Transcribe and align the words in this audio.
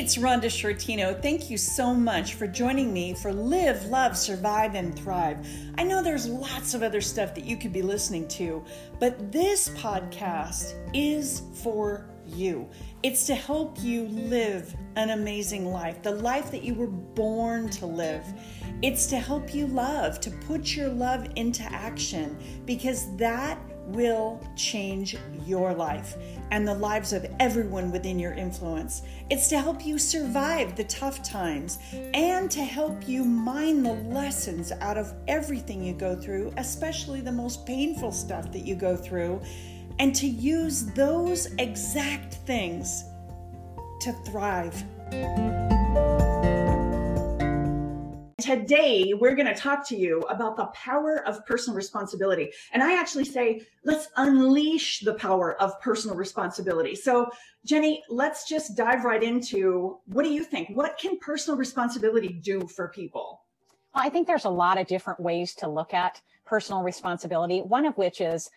it's 0.00 0.16
Rhonda 0.16 0.46
Sciortino. 0.46 1.20
Thank 1.20 1.50
you 1.50 1.58
so 1.58 1.92
much 1.92 2.32
for 2.32 2.46
joining 2.46 2.90
me 2.90 3.12
for 3.12 3.34
Live, 3.34 3.84
Love, 3.84 4.16
Survive, 4.16 4.74
and 4.74 4.98
Thrive. 4.98 5.46
I 5.76 5.84
know 5.84 6.02
there's 6.02 6.26
lots 6.26 6.72
of 6.72 6.82
other 6.82 7.02
stuff 7.02 7.34
that 7.34 7.44
you 7.44 7.58
could 7.58 7.74
be 7.74 7.82
listening 7.82 8.26
to, 8.28 8.64
but 8.98 9.30
this 9.30 9.68
podcast 9.68 10.72
is 10.94 11.42
for 11.52 12.08
you. 12.26 12.66
It's 13.02 13.26
to 13.26 13.34
help 13.34 13.78
you 13.82 14.06
live 14.06 14.74
an 14.96 15.10
amazing 15.10 15.70
life, 15.70 16.02
the 16.02 16.12
life 16.12 16.50
that 16.50 16.62
you 16.62 16.74
were 16.74 16.86
born 16.86 17.68
to 17.68 17.84
live. 17.84 18.24
It's 18.80 19.04
to 19.08 19.18
help 19.18 19.54
you 19.54 19.66
love, 19.66 20.18
to 20.20 20.30
put 20.30 20.74
your 20.74 20.88
love 20.88 21.28
into 21.36 21.62
action, 21.64 22.38
because 22.64 23.14
that 23.18 23.58
will 23.86 24.40
change 24.56 25.16
your 25.44 25.74
life 25.74 26.16
and 26.50 26.66
the 26.66 26.74
lives 26.74 27.12
of 27.12 27.26
everyone 27.40 27.90
within 27.90 28.18
your 28.18 28.32
influence. 28.34 29.02
It's 29.30 29.48
to 29.48 29.58
help 29.58 29.84
you 29.84 29.98
survive 29.98 30.76
the 30.76 30.84
tough 30.84 31.22
times 31.22 31.78
and 31.92 32.50
to 32.50 32.62
help 32.64 33.08
you 33.08 33.24
mine 33.24 33.82
the 33.82 33.94
lessons 33.94 34.72
out 34.80 34.96
of 34.96 35.12
everything 35.28 35.82
you 35.82 35.92
go 35.92 36.14
through, 36.14 36.52
especially 36.56 37.20
the 37.20 37.32
most 37.32 37.66
painful 37.66 38.12
stuff 38.12 38.52
that 38.52 38.66
you 38.66 38.74
go 38.74 38.96
through, 38.96 39.40
and 39.98 40.14
to 40.14 40.26
use 40.26 40.86
those 40.92 41.46
exact 41.58 42.34
things 42.46 43.04
to 44.00 44.12
thrive. 44.24 44.84
Today, 48.50 49.14
we're 49.14 49.36
going 49.36 49.46
to 49.46 49.54
talk 49.54 49.86
to 49.90 49.96
you 49.96 50.22
about 50.22 50.56
the 50.56 50.64
power 50.74 51.24
of 51.24 51.46
personal 51.46 51.76
responsibility. 51.76 52.50
And 52.72 52.82
I 52.82 52.98
actually 52.98 53.24
say, 53.24 53.64
let's 53.84 54.08
unleash 54.16 54.98
the 55.04 55.14
power 55.14 55.54
of 55.62 55.80
personal 55.80 56.16
responsibility. 56.16 56.96
So, 56.96 57.30
Jenny, 57.64 58.02
let's 58.08 58.48
just 58.48 58.76
dive 58.76 59.04
right 59.04 59.22
into 59.22 59.98
what 60.06 60.24
do 60.24 60.32
you 60.32 60.42
think? 60.42 60.68
What 60.70 60.98
can 60.98 61.16
personal 61.20 61.56
responsibility 61.56 62.40
do 62.42 62.66
for 62.66 62.88
people? 62.88 63.42
Well, 63.94 64.04
I 64.04 64.08
think 64.08 64.26
there's 64.26 64.46
a 64.46 64.50
lot 64.50 64.80
of 64.80 64.88
different 64.88 65.20
ways 65.20 65.54
to 65.54 65.68
look 65.68 65.94
at 65.94 66.20
personal 66.44 66.82
responsibility, 66.82 67.60
one 67.60 67.86
of 67.86 67.96
which 67.96 68.20
is 68.20 68.50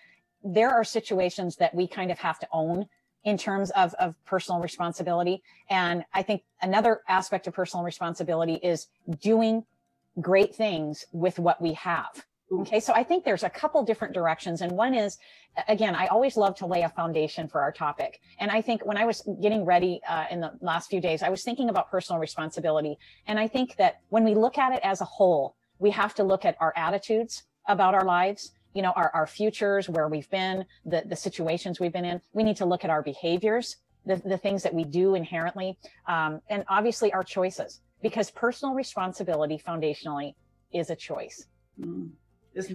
there 0.44 0.72
are 0.72 0.84
situations 0.84 1.56
that 1.58 1.76
we 1.76 1.88
kind 1.88 2.10
of 2.10 2.18
have 2.18 2.40
to 2.40 2.48
own 2.52 2.88
in 3.26 3.38
terms 3.38 3.70
of, 3.72 3.94
of 4.00 4.16
personal 4.26 4.60
responsibility. 4.60 5.44
And 5.70 6.04
I 6.16 6.24
think 6.24 6.42
another 6.64 7.02
aspect 7.08 7.46
of 7.46 7.54
personal 7.54 7.86
responsibility 7.86 8.56
is 8.56 8.88
doing 9.22 9.64
great 10.22 10.56
things 10.56 11.06
with 11.12 11.40
what 11.40 11.62
we 11.62 11.74
have. 11.74 12.26
Okay, 12.52 12.80
so 12.80 12.94
I 12.94 13.04
think 13.04 13.24
there's 13.24 13.44
a 13.44 13.50
couple 13.50 13.82
different 13.84 14.14
directions. 14.14 14.62
And 14.62 14.74
one 14.74 14.94
is, 14.94 15.18
again, 15.68 15.96
I 15.96 16.08
always 16.08 16.38
love 16.38 16.56
to 16.58 16.68
lay 16.68 16.84
a 16.84 16.90
foundation 16.90 17.48
for 17.48 17.62
our 17.62 17.72
topic. 17.72 18.20
And 18.40 18.52
I 18.52 18.62
think 18.62 18.86
when 18.86 18.98
I 18.98 19.06
was 19.06 19.28
getting 19.42 19.66
ready 19.66 20.02
uh, 20.08 20.26
in 20.30 20.40
the 20.40 20.52
last 20.62 20.90
few 20.90 21.02
days, 21.02 21.24
I 21.24 21.30
was 21.30 21.44
thinking 21.44 21.70
about 21.70 21.90
personal 21.90 22.20
responsibility. 22.20 22.98
And 23.26 23.40
I 23.40 23.48
think 23.48 23.76
that 23.78 24.02
when 24.10 24.24
we 24.24 24.36
look 24.36 24.58
at 24.58 24.74
it 24.74 24.82
as 24.84 25.02
a 25.02 25.06
whole, 25.06 25.56
we 25.80 25.90
have 25.92 26.14
to 26.16 26.24
look 26.24 26.46
at 26.46 26.56
our 26.60 26.74
attitudes 26.76 27.44
about 27.68 27.96
our 27.96 28.06
lives, 28.06 28.52
you 28.74 28.82
know, 28.82 28.92
our, 28.96 29.10
our 29.16 29.26
futures, 29.26 29.90
where 29.90 30.08
we've 30.08 30.30
been, 30.30 30.66
the, 30.86 31.04
the 31.06 31.16
situations 31.16 31.80
we've 31.80 31.94
been 31.94 32.06
in. 32.06 32.22
We 32.34 32.44
need 32.44 32.58
to 32.58 32.66
look 32.66 32.84
at 32.84 32.92
our 32.92 33.02
behaviors, 33.02 33.78
the, 34.06 34.18
the 34.18 34.38
things 34.38 34.62
that 34.64 34.74
we 34.74 34.84
do 34.84 35.16
inherently, 35.16 35.78
um, 36.08 36.42
and 36.50 36.66
obviously 36.68 37.12
our 37.14 37.24
choices 37.24 37.82
because 38.04 38.30
personal 38.30 38.76
responsibility 38.76 39.58
foundationally 39.58 40.36
is 40.72 40.92
a 40.92 40.96
choice. 40.96 41.48
Mm. 41.80 42.12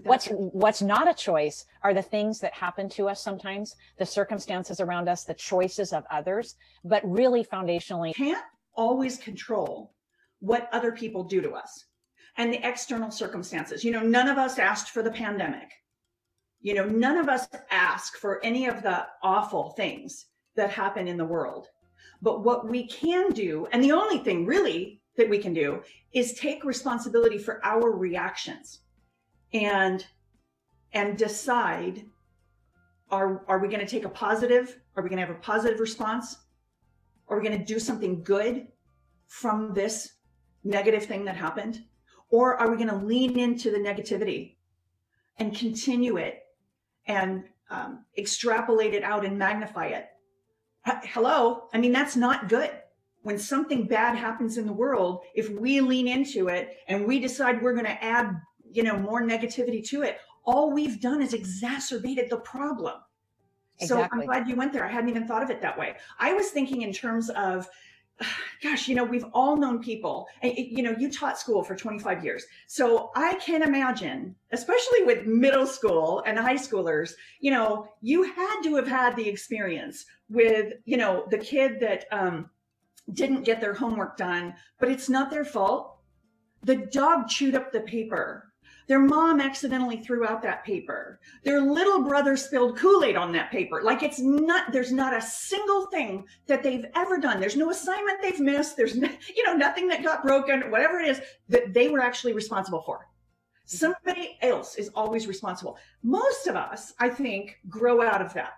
What's 0.03 0.27
what's 0.31 0.83
not 0.83 1.09
a 1.09 1.15
choice 1.15 1.65
are 1.85 1.95
the 1.95 2.03
things 2.03 2.41
that 2.41 2.53
happen 2.53 2.89
to 2.91 3.09
us 3.09 3.23
sometimes, 3.23 3.77
the 3.97 4.07
circumstances 4.07 4.81
around 4.81 5.09
us, 5.09 5.23
the 5.23 5.35
choices 5.35 5.93
of 5.93 6.03
others, 6.11 6.57
but 6.83 7.09
really 7.09 7.45
foundationally 7.45 8.13
can't 8.13 8.43
always 8.75 9.19
control 9.19 9.95
what 10.41 10.69
other 10.73 10.91
people 10.91 11.23
do 11.23 11.41
to 11.41 11.53
us 11.53 11.85
and 12.39 12.53
the 12.53 12.69
external 12.69 13.13
circumstances. 13.13 13.85
You 13.85 13.93
know, 13.93 14.03
none 14.03 14.29
of 14.29 14.37
us 14.37 14.59
asked 14.59 14.91
for 14.91 15.03
the 15.05 15.13
pandemic. 15.13 15.71
You 16.61 16.75
know, 16.75 16.87
none 16.87 17.17
of 17.17 17.29
us 17.29 17.47
ask 17.71 18.17
for 18.17 18.45
any 18.45 18.67
of 18.67 18.83
the 18.83 19.07
awful 19.23 19.75
things 19.77 20.27
that 20.57 20.71
happen 20.71 21.07
in 21.07 21.17
the 21.17 21.25
world. 21.25 21.69
But 22.21 22.43
what 22.43 22.69
we 22.69 22.89
can 22.89 23.31
do, 23.31 23.69
and 23.71 23.83
the 23.83 23.93
only 23.93 24.19
thing 24.19 24.45
really 24.45 25.01
that 25.19 25.29
we 25.29 25.39
can 25.39 25.53
do 25.53 25.83
is 26.13 26.33
take 26.33 26.65
responsibility 26.65 27.37
for 27.37 27.65
our 27.65 27.93
reactions 27.93 28.81
and 29.53 30.07
and 30.93 31.19
decide 31.19 32.05
are 33.11 33.45
are 33.47 33.59
we 33.59 33.69
going 33.69 33.81
to 33.81 33.87
take 33.87 34.05
a 34.05 34.09
positive 34.09 34.81
are 34.97 35.03
we 35.03 35.09
going 35.09 35.21
to 35.21 35.27
have 35.27 35.37
a 35.37 35.39
positive 35.39 35.79
response? 35.79 36.39
Are 37.29 37.39
we 37.39 37.47
going 37.47 37.59
to 37.59 37.65
do 37.65 37.79
something 37.79 38.23
good 38.25 38.67
from 39.27 39.73
this 39.73 40.15
negative 40.65 41.05
thing 41.05 41.25
that 41.27 41.37
happened? 41.37 41.85
Or 42.31 42.57
are 42.57 42.69
we 42.69 42.77
going 42.77 42.89
to 42.89 42.97
lean 42.97 43.39
into 43.39 43.71
the 43.71 43.79
negativity 43.79 44.57
and 45.37 45.57
continue 45.57 46.17
it 46.17 46.41
and 47.07 47.45
um, 47.71 48.05
extrapolate 48.17 48.93
it 48.93 49.05
out 49.05 49.25
and 49.25 49.39
magnify 49.39 49.87
it? 49.87 50.07
Hello? 50.85 51.69
I 51.73 51.79
mean 51.79 51.93
that's 51.93 52.17
not 52.17 52.49
good 52.49 52.73
when 53.23 53.39
something 53.39 53.87
bad 53.87 54.17
happens 54.17 54.59
in 54.59 54.67
the 54.67 54.73
world, 54.73 55.23
if 55.35 55.51
we 55.51 55.81
lean 55.81 56.09
into 56.09 56.49
it 56.49 56.79
and 56.89 57.07
we 57.07 57.19
decide 57.19 57.63
we're 57.63 57.75
going 57.75 57.85
to 57.85 58.05
add, 58.05 58.41
you 58.71 58.83
know, 58.83 58.99
more 58.99 59.23
negativity 59.23 59.87
to 59.89 60.03
it, 60.03 60.19
all 60.45 60.73
we've 60.73 61.01
done 61.01 61.21
is 61.21 61.35
exacerbated 61.35 62.31
the 62.31 62.39
problem. 62.39 62.95
Exactly. 63.81 64.05
So 64.05 64.09
I'm 64.13 64.27
glad 64.27 64.49
you 64.49 64.57
went 64.57 64.73
there. 64.73 64.85
I 64.85 64.91
hadn't 64.91 65.11
even 65.11 65.27
thought 65.27 65.43
of 65.43 65.51
it 65.51 65.61
that 65.63 65.79
way. 65.79 65.97
I 66.19 66.33
was 66.33 66.49
thinking 66.49 66.83
in 66.83 66.93
terms 66.93 67.31
of, 67.31 67.69
gosh, 68.63 68.89
you 68.89 68.95
know, 68.95 69.05
we've 69.05 69.27
all 69.33 69.57
known 69.57 69.81
people. 69.81 70.27
You 70.43 70.83
know, 70.83 70.95
you 70.99 71.11
taught 71.11 71.39
school 71.39 71.63
for 71.63 71.77
25 71.77 72.25
years. 72.25 72.45
So 72.67 73.11
I 73.15 73.35
can 73.35 73.63
imagine, 73.63 74.35
especially 74.53 75.05
with 75.05 75.27
middle 75.27 75.67
school 75.67 76.23
and 76.27 76.39
high 76.39 76.57
schoolers, 76.57 77.13
you 77.41 77.51
know, 77.51 77.89
you 78.01 78.23
had 78.23 78.63
to 78.63 78.75
have 78.77 78.89
had 78.89 79.17
the 79.17 79.29
experience 79.29 80.07
with, 80.29 80.73
you 80.85 80.97
know, 80.97 81.27
the 81.31 81.39
kid 81.39 81.79
that, 81.81 82.07
um, 82.11 82.51
didn't 83.13 83.45
get 83.45 83.61
their 83.61 83.75
homework 83.75 84.17
done, 84.17 84.55
but 84.79 84.91
it's 84.91 85.09
not 85.09 85.31
their 85.31 85.45
fault. 85.45 85.97
The 86.63 86.77
dog 86.77 87.29
chewed 87.29 87.55
up 87.55 87.73
the 87.73 87.81
paper. 87.81 88.53
Their 88.89 88.99
mom 88.99 89.41
accidentally 89.41 89.99
threw 89.99 90.27
out 90.27 90.43
that 90.43 90.65
paper. 90.65 91.21
Their 91.45 91.61
little 91.61 92.03
brother 92.03 92.39
spilled 92.39 92.79
Kool-Aid 92.79 93.17
on 93.17 93.33
that 93.33 93.51
paper. 93.51 93.83
Like 93.83 94.03
it's 94.03 94.19
not, 94.19 94.73
there's 94.73 94.93
not 94.93 95.15
a 95.15 95.21
single 95.21 95.87
thing 95.87 96.25
that 96.47 96.63
they've 96.63 96.87
ever 96.97 97.19
done. 97.19 97.39
There's 97.39 97.57
no 97.57 97.71
assignment 97.71 98.23
they've 98.23 98.41
missed. 98.41 98.79
There's 98.79 98.97
no, 98.97 99.09
you 99.37 99.45
know, 99.45 99.53
nothing 99.53 99.89
that 99.89 100.03
got 100.03 100.25
broken, 100.25 100.71
whatever 100.71 100.99
it 100.99 101.09
is 101.09 101.21
that 101.51 101.75
they 101.75 101.89
were 101.89 102.01
actually 102.01 102.33
responsible 102.33 102.81
for. 102.81 102.97
Mm-hmm. 102.97 103.77
Somebody 103.77 104.39
else 104.41 104.77
is 104.77 104.91
always 104.95 105.27
responsible. 105.27 105.77
Most 106.03 106.47
of 106.47 106.57
us, 106.57 106.95
I 106.99 107.11
think, 107.11 107.59
grow 107.69 108.03
out 108.03 108.23
of 108.23 108.33
that 108.35 108.53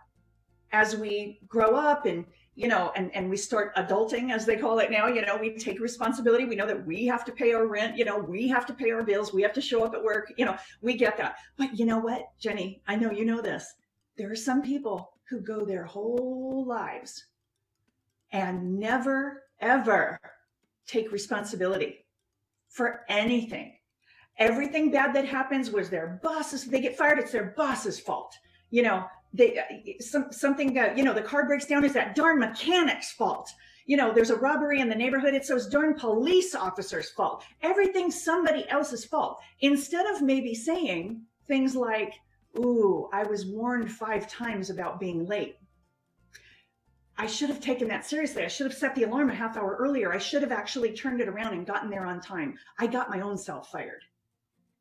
as 0.72 0.96
we 0.96 1.40
grow 1.48 1.76
up 1.76 2.06
and 2.06 2.24
you 2.60 2.68
know, 2.68 2.92
and, 2.94 3.14
and 3.14 3.30
we 3.30 3.38
start 3.38 3.74
adulting 3.76 4.30
as 4.30 4.44
they 4.44 4.56
call 4.56 4.80
it 4.80 4.90
now, 4.90 5.06
you 5.06 5.22
know, 5.22 5.36
we 5.36 5.56
take 5.56 5.80
responsibility. 5.80 6.44
We 6.44 6.56
know 6.56 6.66
that 6.66 6.84
we 6.84 7.06
have 7.06 7.24
to 7.24 7.32
pay 7.32 7.54
our 7.54 7.66
rent, 7.66 7.96
you 7.96 8.04
know, 8.04 8.18
we 8.18 8.48
have 8.48 8.66
to 8.66 8.74
pay 8.74 8.90
our 8.90 9.02
bills. 9.02 9.32
We 9.32 9.40
have 9.40 9.54
to 9.54 9.62
show 9.62 9.82
up 9.82 9.94
at 9.94 10.04
work, 10.04 10.32
you 10.36 10.44
know, 10.44 10.56
we 10.82 10.94
get 10.94 11.16
that. 11.16 11.36
But 11.56 11.78
you 11.78 11.86
know 11.86 11.98
what, 11.98 12.28
Jenny, 12.38 12.82
I 12.86 12.96
know 12.96 13.10
you 13.10 13.24
know 13.24 13.40
this. 13.40 13.74
There 14.18 14.30
are 14.30 14.36
some 14.36 14.60
people 14.60 15.12
who 15.30 15.40
go 15.40 15.64
their 15.64 15.84
whole 15.84 16.66
lives 16.66 17.24
and 18.32 18.78
never, 18.78 19.44
ever 19.60 20.20
take 20.86 21.12
responsibility 21.12 22.04
for 22.68 23.04
anything. 23.08 23.76
Everything 24.36 24.90
bad 24.90 25.14
that 25.14 25.24
happens 25.24 25.70
was 25.70 25.88
their 25.88 26.20
bosses, 26.22 26.64
they 26.64 26.80
get 26.80 26.98
fired, 26.98 27.18
it's 27.18 27.32
their 27.32 27.54
boss's 27.56 27.98
fault. 27.98 28.34
You 28.70 28.82
know, 28.82 29.06
they 29.32 29.58
uh, 29.58 30.02
some, 30.02 30.32
something 30.32 30.74
that 30.74 30.96
you 30.96 31.04
know 31.04 31.14
the 31.14 31.22
car 31.22 31.46
breaks 31.46 31.66
down 31.66 31.84
is 31.84 31.92
that 31.92 32.14
darn 32.14 32.38
mechanic's 32.38 33.12
fault. 33.12 33.52
You 33.86 33.96
know 33.96 34.12
there's 34.12 34.30
a 34.30 34.36
robbery 34.36 34.80
in 34.80 34.88
the 34.88 34.94
neighborhood 34.94 35.34
it's 35.34 35.48
those 35.48 35.68
darn 35.68 35.94
police 35.94 36.54
officers 36.54 37.10
fault. 37.10 37.44
Everything's 37.62 38.22
somebody 38.22 38.68
else's 38.68 39.04
fault. 39.04 39.40
Instead 39.60 40.06
of 40.06 40.22
maybe 40.22 40.54
saying 40.54 41.22
things 41.46 41.74
like 41.74 42.14
ooh 42.58 43.08
i 43.12 43.22
was 43.22 43.46
warned 43.46 43.90
five 43.90 44.28
times 44.28 44.70
about 44.70 45.00
being 45.00 45.26
late. 45.26 45.56
I 47.16 47.26
should 47.26 47.50
have 47.50 47.60
taken 47.60 47.86
that 47.88 48.06
seriously. 48.06 48.44
I 48.44 48.48
should 48.48 48.66
have 48.66 48.76
set 48.76 48.94
the 48.94 49.02
alarm 49.02 49.28
a 49.28 49.34
half 49.34 49.58
hour 49.58 49.76
earlier. 49.78 50.10
I 50.10 50.18
should 50.18 50.40
have 50.40 50.52
actually 50.52 50.92
turned 50.92 51.20
it 51.20 51.28
around 51.28 51.52
and 51.52 51.66
gotten 51.66 51.90
there 51.90 52.06
on 52.06 52.18
time. 52.20 52.54
I 52.78 52.86
got 52.86 53.10
my 53.10 53.20
own 53.20 53.36
self 53.36 53.70
fired. 53.70 54.02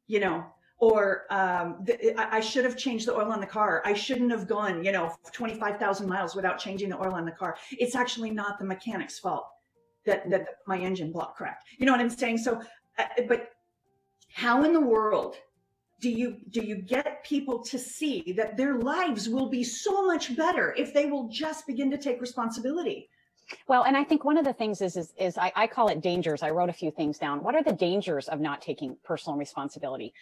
You 0.08 0.22
know 0.22 0.46
or 0.80 1.26
um, 1.30 1.86
I 2.18 2.40
should 2.40 2.64
have 2.64 2.78
changed 2.78 3.08
the 3.08 3.14
oil 3.14 3.32
on 3.32 3.42
the 3.42 3.46
car. 3.46 3.82
I 3.86 3.94
shouldn't 3.94 4.32
have 4.32 4.48
gone, 4.48 4.84
you 4.84 4.94
know, 4.94 5.14
25,000 5.34 6.08
miles 6.08 6.36
without 6.36 6.58
changing 6.58 6.90
the 6.90 6.98
oil 6.98 7.14
on 7.14 7.26
the 7.26 7.32
car. 7.32 7.58
It's 7.72 7.96
actually 7.96 8.32
not 8.32 8.60
the 8.60 8.66
mechanic's 8.66 9.20
fault 9.20 9.46
that, 10.06 10.30
that 10.30 10.48
my 10.68 10.80
engine 10.80 11.12
block 11.12 11.36
cracked. 11.36 11.66
You 11.78 11.86
know 11.86 11.92
what 11.92 12.00
I'm 12.02 12.10
saying? 12.10 12.38
So, 12.38 12.62
uh, 12.98 13.04
but 13.28 13.50
how 14.34 14.64
in 14.64 14.72
the 14.72 14.80
world 14.80 15.36
do 16.00 16.10
you 16.10 16.38
do 16.52 16.62
you 16.62 16.78
get 16.78 17.26
people 17.26 17.62
to 17.62 17.78
see 17.78 18.34
that 18.38 18.56
their 18.56 18.80
lives 18.80 19.28
will 19.28 19.50
be 19.50 19.66
so 19.66 20.06
much 20.06 20.36
better 20.38 20.74
if 20.78 20.94
they 20.94 21.08
will 21.08 21.28
just 21.28 21.68
begin 21.68 21.92
to 21.92 21.98
take 21.98 22.22
responsibility? 22.22 23.10
Well, 23.68 23.84
and 23.84 23.96
I 23.98 24.04
think 24.04 24.24
one 24.24 24.38
of 24.38 24.46
the 24.46 24.54
things 24.54 24.82
is 24.82 24.96
is, 24.96 25.14
is 25.18 25.38
I, 25.38 25.52
I, 25.56 25.68
call 25.68 25.88
it 25.88 26.02
dangers. 26.02 26.44
I 26.44 26.50
wrote 26.50 26.70
a 26.70 26.74
few 26.74 26.92
things 26.92 27.18
down. 27.18 27.44
What 27.44 27.56
are 27.56 27.64
the 27.64 27.74
dangers 27.74 28.28
of 28.28 28.40
not 28.40 28.62
taking 28.62 28.98
personal 29.04 29.38
responsibility? 29.38 30.14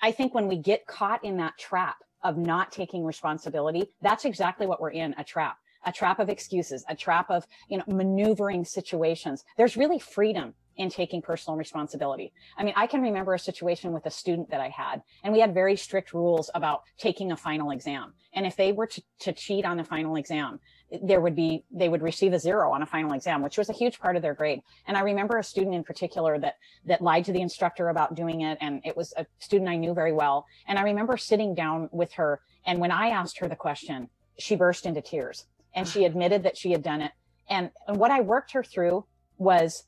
I 0.00 0.12
think 0.12 0.34
when 0.34 0.48
we 0.48 0.56
get 0.56 0.86
caught 0.86 1.24
in 1.24 1.36
that 1.38 1.58
trap 1.58 1.96
of 2.22 2.36
not 2.36 2.72
taking 2.72 3.04
responsibility, 3.04 3.88
that's 4.00 4.24
exactly 4.24 4.66
what 4.66 4.80
we're 4.80 4.90
in, 4.90 5.14
a 5.18 5.24
trap. 5.24 5.58
A 5.84 5.92
trap 5.92 6.20
of 6.20 6.28
excuses, 6.28 6.84
a 6.88 6.94
trap 6.94 7.28
of, 7.28 7.44
you 7.68 7.76
know, 7.76 7.84
maneuvering 7.88 8.64
situations. 8.64 9.44
There's 9.56 9.76
really 9.76 9.98
freedom 9.98 10.54
in 10.76 10.88
taking 10.88 11.20
personal 11.20 11.56
responsibility. 11.56 12.32
I 12.56 12.64
mean, 12.64 12.74
I 12.76 12.86
can 12.86 13.02
remember 13.02 13.34
a 13.34 13.38
situation 13.38 13.92
with 13.92 14.06
a 14.06 14.10
student 14.10 14.50
that 14.50 14.60
I 14.60 14.68
had, 14.68 15.02
and 15.22 15.32
we 15.32 15.40
had 15.40 15.52
very 15.52 15.76
strict 15.76 16.14
rules 16.14 16.50
about 16.54 16.82
taking 16.98 17.32
a 17.32 17.36
final 17.36 17.70
exam. 17.70 18.14
And 18.32 18.46
if 18.46 18.56
they 18.56 18.72
were 18.72 18.86
to, 18.86 19.02
to 19.20 19.32
cheat 19.32 19.64
on 19.64 19.76
the 19.76 19.84
final 19.84 20.16
exam, 20.16 20.60
there 21.02 21.20
would 21.20 21.34
be, 21.34 21.64
they 21.70 21.88
would 21.88 22.02
receive 22.02 22.32
a 22.32 22.38
zero 22.38 22.72
on 22.72 22.82
a 22.82 22.86
final 22.86 23.12
exam, 23.12 23.42
which 23.42 23.56
was 23.56 23.70
a 23.70 23.72
huge 23.72 23.98
part 23.98 24.16
of 24.16 24.22
their 24.22 24.34
grade. 24.34 24.60
And 24.86 24.96
I 24.96 25.00
remember 25.00 25.38
a 25.38 25.44
student 25.44 25.74
in 25.74 25.84
particular 25.84 26.38
that, 26.38 26.56
that 26.84 27.00
lied 27.00 27.24
to 27.26 27.32
the 27.32 27.40
instructor 27.40 27.88
about 27.88 28.14
doing 28.14 28.42
it. 28.42 28.58
And 28.60 28.82
it 28.84 28.96
was 28.96 29.14
a 29.16 29.26
student 29.38 29.70
I 29.70 29.76
knew 29.76 29.94
very 29.94 30.12
well. 30.12 30.46
And 30.66 30.78
I 30.78 30.82
remember 30.82 31.16
sitting 31.16 31.54
down 31.54 31.88
with 31.92 32.12
her. 32.14 32.40
And 32.66 32.78
when 32.78 32.90
I 32.90 33.08
asked 33.08 33.38
her 33.38 33.48
the 33.48 33.56
question, 33.56 34.08
she 34.38 34.56
burst 34.56 34.86
into 34.86 35.00
tears 35.00 35.46
and 35.74 35.88
she 35.88 36.04
admitted 36.04 36.42
that 36.42 36.56
she 36.56 36.72
had 36.72 36.82
done 36.82 37.00
it. 37.00 37.12
And, 37.48 37.70
and 37.88 37.96
what 37.96 38.10
I 38.10 38.20
worked 38.20 38.52
her 38.52 38.62
through 38.62 39.06
was 39.38 39.84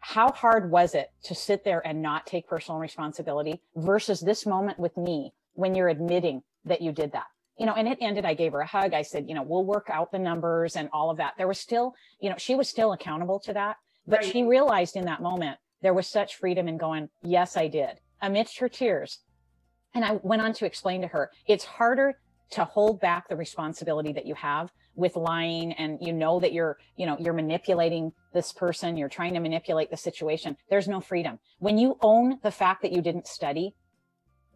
how 0.00 0.30
hard 0.32 0.70
was 0.70 0.94
it 0.94 1.10
to 1.24 1.34
sit 1.34 1.64
there 1.64 1.86
and 1.86 2.00
not 2.00 2.26
take 2.26 2.46
personal 2.46 2.80
responsibility 2.80 3.60
versus 3.76 4.20
this 4.20 4.46
moment 4.46 4.78
with 4.78 4.96
me 4.96 5.32
when 5.54 5.74
you're 5.74 5.88
admitting 5.88 6.42
that 6.64 6.80
you 6.80 6.92
did 6.92 7.12
that? 7.12 7.26
You 7.58 7.66
know, 7.66 7.74
and 7.74 7.88
it 7.88 7.98
ended, 8.00 8.24
I 8.24 8.34
gave 8.34 8.52
her 8.52 8.60
a 8.60 8.66
hug. 8.66 8.94
I 8.94 9.02
said, 9.02 9.28
you 9.28 9.34
know, 9.34 9.42
we'll 9.42 9.64
work 9.64 9.88
out 9.90 10.12
the 10.12 10.18
numbers 10.18 10.76
and 10.76 10.88
all 10.92 11.10
of 11.10 11.16
that. 11.16 11.34
There 11.36 11.48
was 11.48 11.58
still, 11.58 11.94
you 12.20 12.30
know, 12.30 12.36
she 12.38 12.54
was 12.54 12.68
still 12.68 12.92
accountable 12.92 13.40
to 13.40 13.52
that, 13.52 13.76
but 14.06 14.20
right. 14.20 14.32
she 14.32 14.44
realized 14.44 14.96
in 14.96 15.04
that 15.06 15.20
moment 15.20 15.58
there 15.82 15.94
was 15.94 16.06
such 16.06 16.36
freedom 16.36 16.68
in 16.68 16.78
going, 16.78 17.08
yes, 17.22 17.56
I 17.56 17.68
did 17.68 18.00
amidst 18.20 18.58
her 18.58 18.68
tears. 18.68 19.18
And 19.94 20.04
I 20.04 20.20
went 20.22 20.42
on 20.42 20.52
to 20.54 20.66
explain 20.66 21.00
to 21.02 21.08
her, 21.08 21.30
it's 21.46 21.64
harder 21.64 22.14
to 22.50 22.64
hold 22.64 23.00
back 23.00 23.28
the 23.28 23.36
responsibility 23.36 24.12
that 24.12 24.26
you 24.26 24.34
have 24.34 24.72
with 24.94 25.16
lying 25.16 25.72
and 25.74 25.98
you 26.00 26.12
know 26.12 26.40
that 26.40 26.52
you're 26.52 26.76
you 26.96 27.06
know 27.06 27.16
you're 27.20 27.34
manipulating 27.34 28.10
this 28.34 28.52
person 28.52 28.96
you're 28.96 29.08
trying 29.08 29.34
to 29.34 29.40
manipulate 29.40 29.90
the 29.90 29.96
situation 29.96 30.56
there's 30.70 30.88
no 30.88 31.00
freedom 31.00 31.38
when 31.58 31.78
you 31.78 31.96
own 32.00 32.38
the 32.42 32.50
fact 32.50 32.82
that 32.82 32.90
you 32.90 33.00
didn't 33.00 33.26
study 33.26 33.74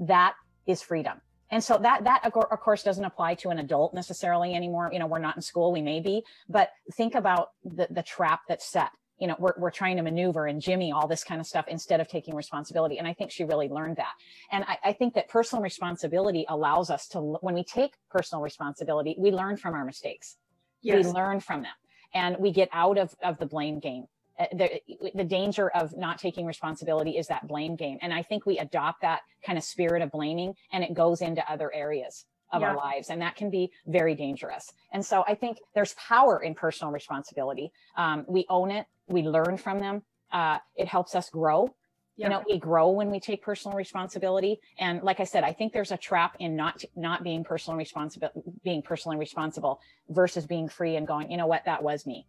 that 0.01 0.35
is 0.67 0.83
freedom 0.83 1.21
and 1.53 1.63
so 1.63 1.79
that 1.79 2.03
that 2.05 2.25
of 2.25 2.61
course 2.61 2.83
doesn't 2.83 3.05
apply 3.05 3.35
to 3.37 3.51
an 3.51 3.59
adult 3.59 3.95
necessarily 3.95 4.55
anymore. 4.55 4.91
You 4.93 4.99
know 4.99 5.07
we're 5.07 5.21
not 5.21 5.37
in 5.37 5.43
school 5.43 5.71
we 5.71 5.83
may 5.83 6.01
be 6.01 6.25
but 6.49 6.71
think 6.95 7.15
about 7.15 7.51
the 7.65 7.87
the 7.91 8.03
trap 8.03 8.41
that's 8.49 8.67
set. 8.67 8.91
You 9.19 9.29
know 9.29 9.37
we're, 9.39 9.53
we're 9.57 9.71
trying 9.71 9.97
to 9.99 10.03
maneuver 10.03 10.47
and 10.47 10.61
jimmy 10.61 10.91
all 10.91 11.07
this 11.07 11.23
kind 11.23 11.41
of 11.41 11.47
stuff 11.47 11.67
instead 11.69 12.01
of 12.01 12.09
taking 12.09 12.35
responsibility 12.35 12.99
and 12.99 13.07
i 13.07 13.13
think 13.13 13.31
she 13.31 13.45
really 13.45 13.69
learned 13.69 13.97
that. 13.97 14.15
And 14.51 14.65
I, 14.65 14.79
I, 14.87 14.93
think 14.95 15.15
that 15.15 15.29
personal 15.29 15.63
responsibility 15.63 16.45
allows 16.49 16.91
us 16.91 17.07
to 17.09 17.21
when 17.21 17.55
we 17.55 17.63
take 17.63 17.93
personal 18.11 18.43
responsibility 18.43 19.15
we 19.19 19.31
learn 19.31 19.57
from 19.57 19.75
our 19.75 19.85
mistakes. 19.85 20.39
Yes. 20.81 21.07
we 21.07 21.13
learn 21.13 21.39
from 21.39 21.63
them 21.63 21.75
and 22.13 22.37
we 22.41 22.51
get 22.51 22.69
out 22.73 22.99
of, 22.99 23.15
of 23.23 23.39
the 23.39 23.47
blame 23.47 23.79
game 23.79 24.07
the, 24.53 24.81
the 25.15 25.25
danger 25.25 25.69
of 25.71 25.97
not 25.97 26.19
taking 26.19 26.47
responsibility 26.47 27.17
is 27.19 27.27
that 27.27 27.47
blame 27.47 27.77
game 27.77 27.99
and 28.03 28.12
i 28.12 28.23
think 28.23 28.47
we 28.47 28.59
adopt 28.59 29.03
that 29.03 29.21
kind 29.44 29.59
of 29.59 29.65
spirit 29.65 30.03
of 30.03 30.11
blaming 30.11 30.55
and 30.73 30.83
it 30.85 30.94
goes 30.94 31.21
into 31.21 31.43
other 31.50 31.73
areas 31.75 32.25
of 32.53 32.61
yeah. 32.61 32.69
our 32.69 32.77
lives 32.77 33.09
and 33.09 33.23
that 33.23 33.35
can 33.37 33.50
be 33.50 33.71
very 33.87 34.15
dangerous 34.15 34.73
and 34.93 35.05
so 35.05 35.25
i 35.27 35.35
think 35.35 35.59
there's 35.75 35.94
power 35.94 36.43
in 36.43 36.55
personal 36.55 36.93
responsibility 36.93 37.73
um, 37.97 38.25
we 38.29 38.44
own 38.49 38.71
it 38.71 38.87
we 39.09 39.23
learn 39.23 39.56
from 39.56 39.79
them. 39.79 40.03
Uh, 40.33 40.59
it 40.77 40.89
helps 40.89 41.15
us 41.15 41.31
grow. 41.31 41.75
Yeah. 42.17 42.27
You 42.27 42.31
know, 42.31 42.43
we 42.49 42.59
grow 42.59 42.91
when 42.91 43.11
we 43.11 43.21
take 43.21 43.43
personal 43.43 43.77
responsibility. 43.77 44.59
And 44.79 45.03
like 45.03 45.21
I 45.21 45.25
said, 45.25 45.44
I 45.44 45.53
think 45.53 45.73
there's 45.73 45.93
a 45.93 45.97
trap 45.97 46.37
in 46.41 46.56
not 46.56 46.83
not 46.94 47.23
being 47.23 47.43
personally 47.43 47.79
responsible, 47.79 48.29
being 48.62 48.83
personally 48.83 49.17
responsible 49.17 49.81
versus 50.11 50.47
being 50.47 50.69
free 50.69 50.97
and 50.97 51.06
going, 51.06 51.31
you 51.31 51.37
know 51.37 51.47
what, 51.47 51.65
that 51.65 51.83
was 51.83 52.06
me. 52.06 52.27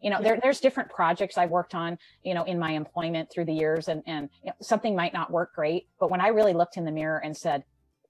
You 0.00 0.10
know, 0.10 0.18
yeah. 0.18 0.22
there, 0.22 0.40
there's 0.42 0.60
different 0.60 0.90
projects 0.90 1.36
I've 1.36 1.50
worked 1.50 1.74
on, 1.74 1.98
you 2.24 2.34
know, 2.34 2.44
in 2.44 2.58
my 2.58 2.70
employment 2.70 3.30
through 3.30 3.44
the 3.44 3.52
years, 3.52 3.88
and 3.88 4.02
and 4.06 4.28
you 4.42 4.48
know, 4.48 4.54
something 4.60 4.96
might 4.96 5.12
not 5.12 5.30
work 5.30 5.54
great, 5.54 5.88
but 5.98 6.10
when 6.10 6.20
I 6.20 6.28
really 6.28 6.54
looked 6.54 6.76
in 6.76 6.84
the 6.84 6.92
mirror 6.92 7.18
and 7.18 7.36
said, 7.36 7.64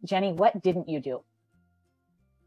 Jenny, 0.05 0.33
what 0.33 0.63
didn't 0.63 0.89
you 0.89 1.01
do? 1.01 1.23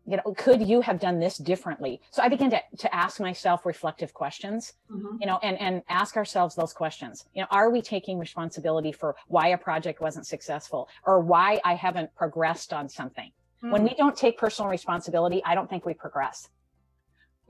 you 0.06 0.18
know 0.18 0.34
could 0.34 0.62
you 0.62 0.82
have 0.82 1.00
done 1.00 1.20
this 1.20 1.38
differently 1.38 2.02
so 2.12 2.22
i 2.22 2.28
began 2.28 2.50
to, 2.50 2.62
to 2.78 2.94
ask 2.94 3.20
myself 3.20 3.66
reflective 3.66 4.14
questions 4.14 4.74
mm-hmm. 4.92 5.16
you 5.20 5.26
know 5.26 5.40
and 5.44 5.60
and 5.60 5.82
ask 5.90 6.18
ourselves 6.18 6.56
those 6.56 6.74
questions 6.74 7.26
you 7.34 7.42
know 7.42 7.48
are 7.52 7.70
we 7.70 7.82
taking 7.82 8.20
responsibility 8.20 8.92
for 8.92 9.16
why 9.28 9.50
a 9.50 9.58
project 9.58 10.02
wasn't 10.02 10.26
successful 10.26 10.90
or 11.06 11.20
why 11.20 11.60
i 11.64 11.74
haven't 11.74 12.14
progressed 12.16 12.74
on 12.74 12.90
something 12.90 13.32
mm-hmm. 13.64 13.72
when 13.72 13.84
we 13.84 13.90
mm. 13.90 13.98
don't 13.98 14.16
take 14.16 14.38
personal 14.38 14.70
responsibility 14.70 15.42
i 15.46 15.56
don't 15.56 15.70
think 15.70 15.86
we 15.86 15.94
progress 15.94 16.50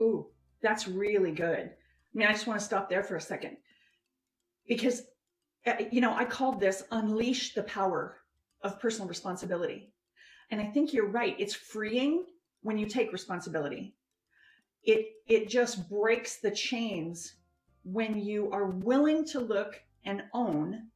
ooh 0.00 0.26
that's 0.64 0.88
really 0.88 1.30
good 1.30 1.70
i 1.70 2.18
mean 2.18 2.26
i 2.26 2.32
just 2.32 2.48
want 2.48 2.58
to 2.58 2.64
stop 2.64 2.88
there 2.90 3.04
for 3.04 3.16
a 3.16 3.20
second 3.20 3.56
because 4.66 5.02
uh, 5.66 5.74
you 5.92 6.00
know 6.00 6.14
i 6.14 6.24
called 6.24 6.58
this 6.58 6.82
unleash 6.90 7.54
the 7.54 7.62
power 7.62 8.16
of 8.62 8.80
personal 8.80 9.06
responsibility 9.06 9.94
and 10.50 10.60
I 10.60 10.66
think 10.66 10.92
you're 10.92 11.08
right. 11.08 11.36
It's 11.38 11.54
freeing 11.54 12.26
when 12.62 12.78
you 12.78 12.86
take 12.86 13.12
responsibility. 13.12 13.94
It 14.82 15.06
it 15.26 15.48
just 15.48 15.88
breaks 15.88 16.36
the 16.36 16.50
chains 16.50 17.34
when 17.82 18.18
you 18.18 18.50
are 18.52 18.66
willing 18.66 19.24
to 19.26 19.40
look 19.40 19.80
and 20.04 20.22
own 20.32 20.88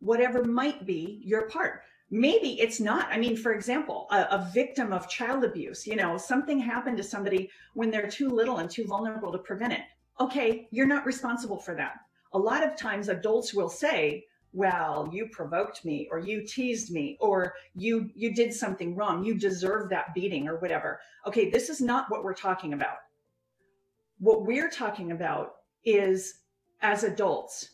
whatever 0.00 0.44
might 0.44 0.86
be 0.86 1.20
your 1.24 1.48
part. 1.48 1.82
Maybe 2.10 2.60
it's 2.60 2.78
not. 2.78 3.08
I 3.10 3.18
mean, 3.18 3.36
for 3.36 3.52
example, 3.52 4.06
a, 4.10 4.22
a, 4.30 4.50
victim 4.54 4.92
of 4.92 5.08
child 5.08 5.42
abuse, 5.42 5.86
you 5.86 5.96
know, 5.96 6.16
something 6.16 6.60
happened 6.60 6.96
to 6.98 7.02
somebody 7.02 7.50
when 7.74 7.90
they're 7.90 8.08
too 8.08 8.28
little 8.28 8.58
and 8.58 8.70
too 8.70 8.84
vulnerable 8.84 9.32
to 9.32 9.38
prevent 9.38 9.72
it. 9.72 9.80
Okay, 10.20 10.68
you're 10.70 10.86
not 10.86 11.04
responsible 11.04 11.58
for 11.58 11.74
that. 11.74 11.94
A 12.32 12.38
lot 12.38 12.62
of 12.62 12.76
times 12.76 13.08
adults 13.08 13.52
will 13.52 13.68
say, 13.68 14.24
well 14.56 15.08
you 15.12 15.26
provoked 15.26 15.84
me 15.84 16.08
or 16.10 16.18
you 16.18 16.42
teased 16.46 16.90
me 16.90 17.18
or 17.20 17.52
you 17.74 18.08
you 18.14 18.32
did 18.32 18.52
something 18.52 18.96
wrong 18.96 19.22
you 19.22 19.34
deserve 19.34 19.90
that 19.90 20.14
beating 20.14 20.48
or 20.48 20.56
whatever 20.56 20.98
okay 21.26 21.50
this 21.50 21.68
is 21.68 21.80
not 21.80 22.10
what 22.10 22.24
we're 22.24 22.32
talking 22.34 22.72
about 22.72 22.96
what 24.18 24.46
we're 24.46 24.70
talking 24.70 25.12
about 25.12 25.56
is 25.84 26.40
as 26.80 27.04
adults 27.04 27.70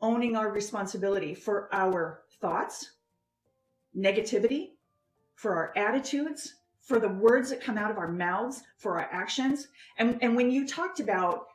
owning 0.00 0.36
our 0.36 0.52
responsibility 0.52 1.34
for 1.34 1.68
our 1.74 2.22
thoughts 2.40 2.92
negativity 3.96 4.70
for 5.34 5.54
our 5.54 5.72
attitudes 5.76 6.54
for 6.80 6.98
the 6.98 7.08
words 7.08 7.50
that 7.50 7.60
come 7.60 7.78
out 7.78 7.90
of 7.90 7.98
our 7.98 8.10
mouths 8.10 8.62
for 8.78 9.00
our 9.00 9.08
actions. 9.12 9.68
And 9.98 10.18
and 10.22 10.34
when 10.36 10.50
you 10.50 10.66
talked 10.66 11.00
about 11.00 11.46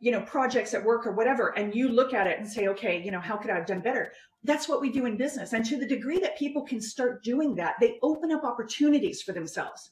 you 0.00 0.12
know 0.12 0.20
projects 0.22 0.74
at 0.74 0.84
work 0.84 1.06
or 1.06 1.12
whatever 1.12 1.48
and 1.58 1.74
you 1.74 1.88
look 1.88 2.12
at 2.12 2.26
it 2.26 2.38
and 2.38 2.46
say 2.46 2.68
okay 2.68 3.02
you 3.02 3.10
know 3.10 3.18
how 3.18 3.36
could 3.36 3.50
i 3.50 3.54
have 3.54 3.66
done 3.66 3.80
better? 3.80 4.12
That's 4.44 4.68
what 4.68 4.80
we 4.80 4.90
do 4.90 5.06
in 5.06 5.16
business. 5.16 5.52
And 5.52 5.64
to 5.64 5.76
the 5.76 5.86
degree 5.86 6.20
that 6.20 6.38
people 6.38 6.62
can 6.62 6.80
start 6.80 7.24
doing 7.24 7.54
that 7.56 7.76
they 7.80 7.98
open 8.02 8.30
up 8.32 8.44
opportunities 8.44 9.22
for 9.22 9.32
themselves 9.32 9.90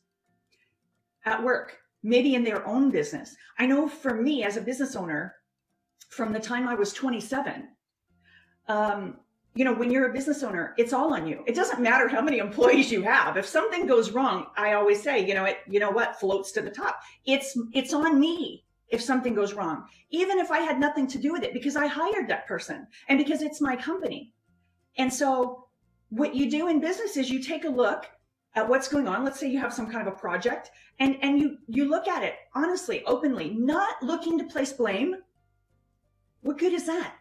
at 1.24 1.42
work 1.42 1.78
maybe 2.02 2.34
in 2.34 2.44
their 2.44 2.66
own 2.66 2.90
business. 2.90 3.34
I 3.58 3.66
know 3.66 3.88
for 3.88 4.14
me 4.14 4.44
as 4.44 4.56
a 4.56 4.60
business 4.60 4.94
owner 4.94 5.34
from 6.10 6.32
the 6.32 6.40
time 6.40 6.68
i 6.68 6.74
was 6.74 6.92
27 6.92 7.68
um, 8.68 9.16
you 9.54 9.64
know 9.64 9.72
when 9.72 9.90
you're 9.90 10.10
a 10.10 10.12
business 10.12 10.42
owner 10.42 10.74
it's 10.76 10.92
all 10.92 11.14
on 11.14 11.26
you 11.26 11.42
it 11.46 11.54
doesn't 11.54 11.80
matter 11.80 12.08
how 12.08 12.20
many 12.20 12.38
employees 12.48 12.90
you 12.90 13.02
have 13.02 13.36
if 13.36 13.46
something 13.46 13.86
goes 13.86 14.10
wrong 14.10 14.46
i 14.56 14.72
always 14.72 15.02
say 15.02 15.24
you 15.26 15.34
know 15.34 15.44
it 15.44 15.58
you 15.68 15.80
know 15.80 15.90
what 15.90 16.18
floats 16.18 16.52
to 16.52 16.60
the 16.60 16.70
top 16.70 17.00
it's 17.24 17.56
it's 17.72 17.92
on 17.92 18.18
me 18.18 18.64
if 18.94 19.02
something 19.02 19.34
goes 19.34 19.54
wrong, 19.54 19.84
even 20.10 20.38
if 20.38 20.50
I 20.50 20.60
had 20.60 20.78
nothing 20.78 21.06
to 21.08 21.18
do 21.18 21.32
with 21.32 21.42
it 21.42 21.52
because 21.52 21.76
I 21.76 21.86
hired 21.86 22.28
that 22.28 22.46
person 22.46 22.86
and 23.08 23.18
because 23.18 23.42
it's 23.42 23.60
my 23.60 23.76
company. 23.76 24.32
And 24.96 25.12
so 25.12 25.66
what 26.10 26.34
you 26.34 26.50
do 26.50 26.68
in 26.68 26.80
business 26.80 27.16
is 27.16 27.30
you 27.30 27.42
take 27.42 27.64
a 27.64 27.68
look 27.68 28.06
at 28.54 28.68
what's 28.68 28.88
going 28.88 29.08
on. 29.08 29.24
Let's 29.24 29.40
say 29.40 29.48
you 29.48 29.58
have 29.58 29.74
some 29.74 29.90
kind 29.90 30.06
of 30.06 30.14
a 30.14 30.16
project 30.16 30.70
and, 31.00 31.16
and 31.22 31.40
you, 31.40 31.58
you 31.66 31.88
look 31.88 32.06
at 32.06 32.22
it 32.22 32.34
honestly, 32.54 33.02
openly, 33.04 33.50
not 33.50 34.00
looking 34.00 34.38
to 34.38 34.44
place 34.44 34.72
blame. 34.72 35.16
What 36.42 36.58
good 36.58 36.72
is 36.72 36.86
that? 36.86 37.14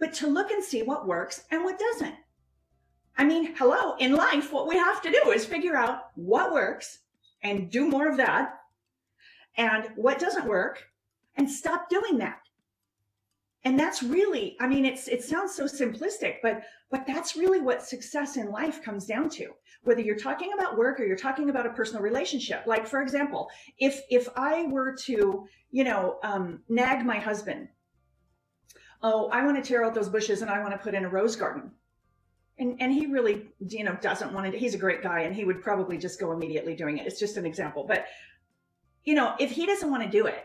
But 0.00 0.12
to 0.14 0.26
look 0.26 0.50
and 0.50 0.62
see 0.64 0.82
what 0.82 1.06
works 1.06 1.44
and 1.50 1.64
what 1.64 1.78
doesn't. 1.78 2.14
I 3.16 3.24
mean, 3.24 3.54
hello, 3.56 3.94
in 3.98 4.14
life, 4.14 4.52
what 4.52 4.66
we 4.66 4.76
have 4.76 5.00
to 5.02 5.10
do 5.10 5.30
is 5.30 5.44
figure 5.46 5.76
out 5.76 6.10
what 6.16 6.52
works 6.52 6.98
and 7.42 7.70
do 7.70 7.88
more 7.88 8.08
of 8.08 8.16
that 8.16 8.54
and 9.56 9.88
what 9.96 10.18
doesn't 10.18 10.46
work 10.46 10.82
and 11.36 11.50
stop 11.50 11.88
doing 11.88 12.18
that. 12.18 12.40
and 13.64 13.78
that's 13.78 14.02
really 14.02 14.56
i 14.60 14.66
mean 14.66 14.84
it's 14.84 15.08
it 15.08 15.22
sounds 15.22 15.54
so 15.54 15.64
simplistic 15.64 16.36
but 16.42 16.62
but 16.90 17.06
that's 17.06 17.36
really 17.36 17.60
what 17.60 17.82
success 17.82 18.36
in 18.36 18.50
life 18.50 18.82
comes 18.82 19.06
down 19.06 19.28
to 19.28 19.48
whether 19.82 20.00
you're 20.00 20.16
talking 20.16 20.52
about 20.54 20.76
work 20.76 21.00
or 21.00 21.04
you're 21.04 21.16
talking 21.16 21.50
about 21.50 21.66
a 21.66 21.70
personal 21.70 22.02
relationship 22.02 22.62
like 22.66 22.86
for 22.86 23.00
example 23.02 23.48
if 23.78 24.02
if 24.10 24.28
i 24.36 24.64
were 24.64 24.94
to 24.94 25.46
you 25.70 25.84
know 25.84 26.18
um, 26.22 26.60
nag 26.68 27.04
my 27.04 27.18
husband 27.18 27.68
oh 29.04 29.28
i 29.28 29.44
want 29.44 29.56
to 29.56 29.62
tear 29.62 29.84
out 29.84 29.94
those 29.94 30.08
bushes 30.08 30.42
and 30.42 30.50
i 30.50 30.60
want 30.60 30.72
to 30.72 30.78
put 30.78 30.94
in 30.94 31.04
a 31.04 31.08
rose 31.08 31.36
garden 31.36 31.70
and 32.58 32.76
and 32.80 32.92
he 32.92 33.06
really 33.06 33.46
you 33.68 33.84
know 33.84 33.96
doesn't 34.00 34.32
want 34.32 34.50
to 34.50 34.58
he's 34.58 34.74
a 34.74 34.78
great 34.78 35.02
guy 35.02 35.20
and 35.20 35.34
he 35.34 35.44
would 35.44 35.62
probably 35.62 35.96
just 35.96 36.18
go 36.18 36.32
immediately 36.32 36.74
doing 36.74 36.98
it 36.98 37.06
it's 37.06 37.20
just 37.20 37.36
an 37.36 37.46
example 37.46 37.84
but 37.86 38.06
you 39.04 39.14
know 39.14 39.34
if 39.38 39.52
he 39.52 39.64
doesn't 39.66 39.90
want 39.90 40.02
to 40.02 40.08
do 40.08 40.26
it 40.26 40.44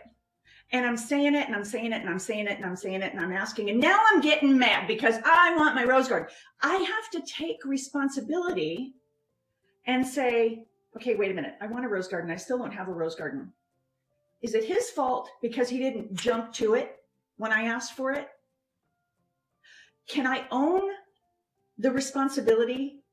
and 0.71 0.85
I'm 0.85 0.97
saying 0.97 1.33
it 1.33 1.47
and 1.47 1.55
I'm 1.55 1.65
saying 1.65 1.93
it 1.93 2.01
and 2.01 2.09
I'm 2.09 2.19
saying 2.19 2.45
it 2.47 2.57
and 2.57 2.65
I'm 2.65 2.75
saying 2.75 3.01
it 3.01 3.11
and 3.11 3.19
I'm 3.19 3.31
asking. 3.31 3.69
And 3.71 3.79
now 3.79 3.99
I'm 4.11 4.21
getting 4.21 4.57
mad 4.57 4.87
because 4.87 5.15
I 5.25 5.55
want 5.55 5.73
my 5.73 5.83
rose 5.83 6.07
garden. 6.07 6.29
I 6.61 6.75
have 6.75 7.09
to 7.11 7.31
take 7.31 7.65
responsibility 7.65 8.93
and 9.87 10.05
say, 10.05 10.65
okay, 10.95 11.15
wait 11.15 11.31
a 11.31 11.33
minute. 11.33 11.55
I 11.59 11.67
want 11.67 11.85
a 11.85 11.89
rose 11.89 12.07
garden. 12.07 12.29
I 12.29 12.35
still 12.35 12.59
don't 12.59 12.73
have 12.73 12.87
a 12.87 12.93
rose 12.93 13.15
garden. 13.15 13.51
Is 14.41 14.53
it 14.53 14.63
his 14.63 14.91
fault 14.91 15.29
because 15.41 15.69
he 15.69 15.79
didn't 15.79 16.13
jump 16.13 16.53
to 16.53 16.75
it 16.75 16.97
when 17.37 17.51
I 17.51 17.63
asked 17.63 17.93
for 17.93 18.11
it? 18.11 18.29
Can 20.09 20.25
I 20.25 20.45
own 20.51 20.81
the 21.77 21.91
responsibility 21.91 23.03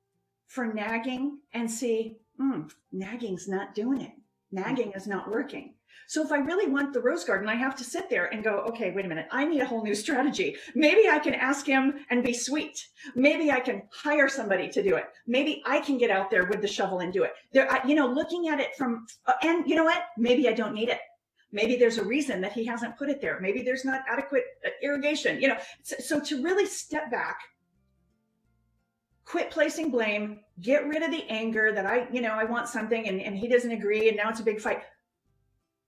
for 0.47 0.73
nagging 0.73 1.39
and 1.53 1.71
see, 1.71 2.17
mm, 2.41 2.71
nagging's 2.91 3.47
not 3.47 3.75
doing 3.75 4.01
it? 4.01 4.13
Nagging 4.51 4.93
is 4.93 5.07
not 5.07 5.31
working. 5.31 5.75
So 6.09 6.25
if 6.25 6.31
I 6.31 6.37
really 6.37 6.71
want 6.71 6.93
the 6.93 7.01
rose 7.01 7.25
garden, 7.25 7.49
I 7.49 7.57
have 7.57 7.75
to 7.77 7.85
sit 7.85 8.09
there 8.09 8.27
and 8.27 8.45
go, 8.45 8.61
okay, 8.69 8.93
wait 8.93 9.05
a 9.05 9.09
minute. 9.09 9.27
I 9.31 9.45
need 9.45 9.61
a 9.61 9.67
whole 9.67 9.83
new 9.83 9.95
strategy. 9.95 10.57
Maybe 10.75 11.09
I 11.09 11.19
can 11.19 11.35
ask 11.35 11.67
him 11.67 11.95
and 12.11 12.23
be 12.23 12.33
sweet. 12.33 12.87
Maybe 13.15 13.51
I 13.51 13.61
can 13.61 13.83
hire 13.93 14.29
somebody 14.29 14.69
to 14.71 14.83
do 14.83 14.97
it. 14.97 15.07
Maybe 15.27 15.63
I 15.67 15.81
can 15.81 15.99
get 15.99 16.11
out 16.11 16.31
there 16.31 16.47
with 16.47 16.63
the 16.63 16.69
shovel 16.69 17.01
and 17.01 17.13
do 17.13 17.25
it. 17.25 17.33
There, 17.53 17.69
you 17.87 17.95
know, 17.95 18.07
looking 18.07 18.49
at 18.49 18.61
it 18.61 18.77
from, 18.77 19.07
uh, 19.27 19.33
and 19.43 19.69
you 19.69 19.75
know 19.75 19.85
what? 19.85 20.05
Maybe 20.17 20.49
I 20.49 20.53
don't 20.53 20.75
need 20.75 20.89
it. 20.89 21.01
Maybe 21.57 21.75
there's 21.77 21.97
a 21.97 22.05
reason 22.05 22.43
that 22.43 22.53
he 22.53 22.67
hasn't 22.67 22.99
put 22.99 23.09
it 23.09 23.23
there. 23.23 23.41
Maybe 23.41 23.63
there's 23.63 23.85
not 23.85 24.03
adequate 24.07 24.45
uh, 24.65 24.69
irrigation. 24.83 25.41
You 25.41 25.49
know, 25.49 25.57
so, 25.83 25.97
so 25.99 26.21
to 26.21 26.43
really 26.43 26.67
step 26.67 27.11
back 27.11 27.39
quit 29.25 29.51
placing 29.51 29.91
blame, 29.91 30.41
get 30.61 30.87
rid 30.87 31.03
of 31.03 31.11
the 31.11 31.25
anger 31.29 31.73
that 31.73 31.87
I, 31.87 32.07
you 32.13 32.21
know, 32.21 32.35
I 32.35 32.45
want 32.45 32.69
something 32.69 33.09
and, 33.09 33.21
and 33.21 33.37
he 33.37 33.49
doesn't 33.49 33.73
agree 33.73 34.09
and 34.09 34.17
now 34.17 34.29
it's 34.29 34.41
a 34.41 34.45
big 34.45 34.61
fight. 34.61 34.83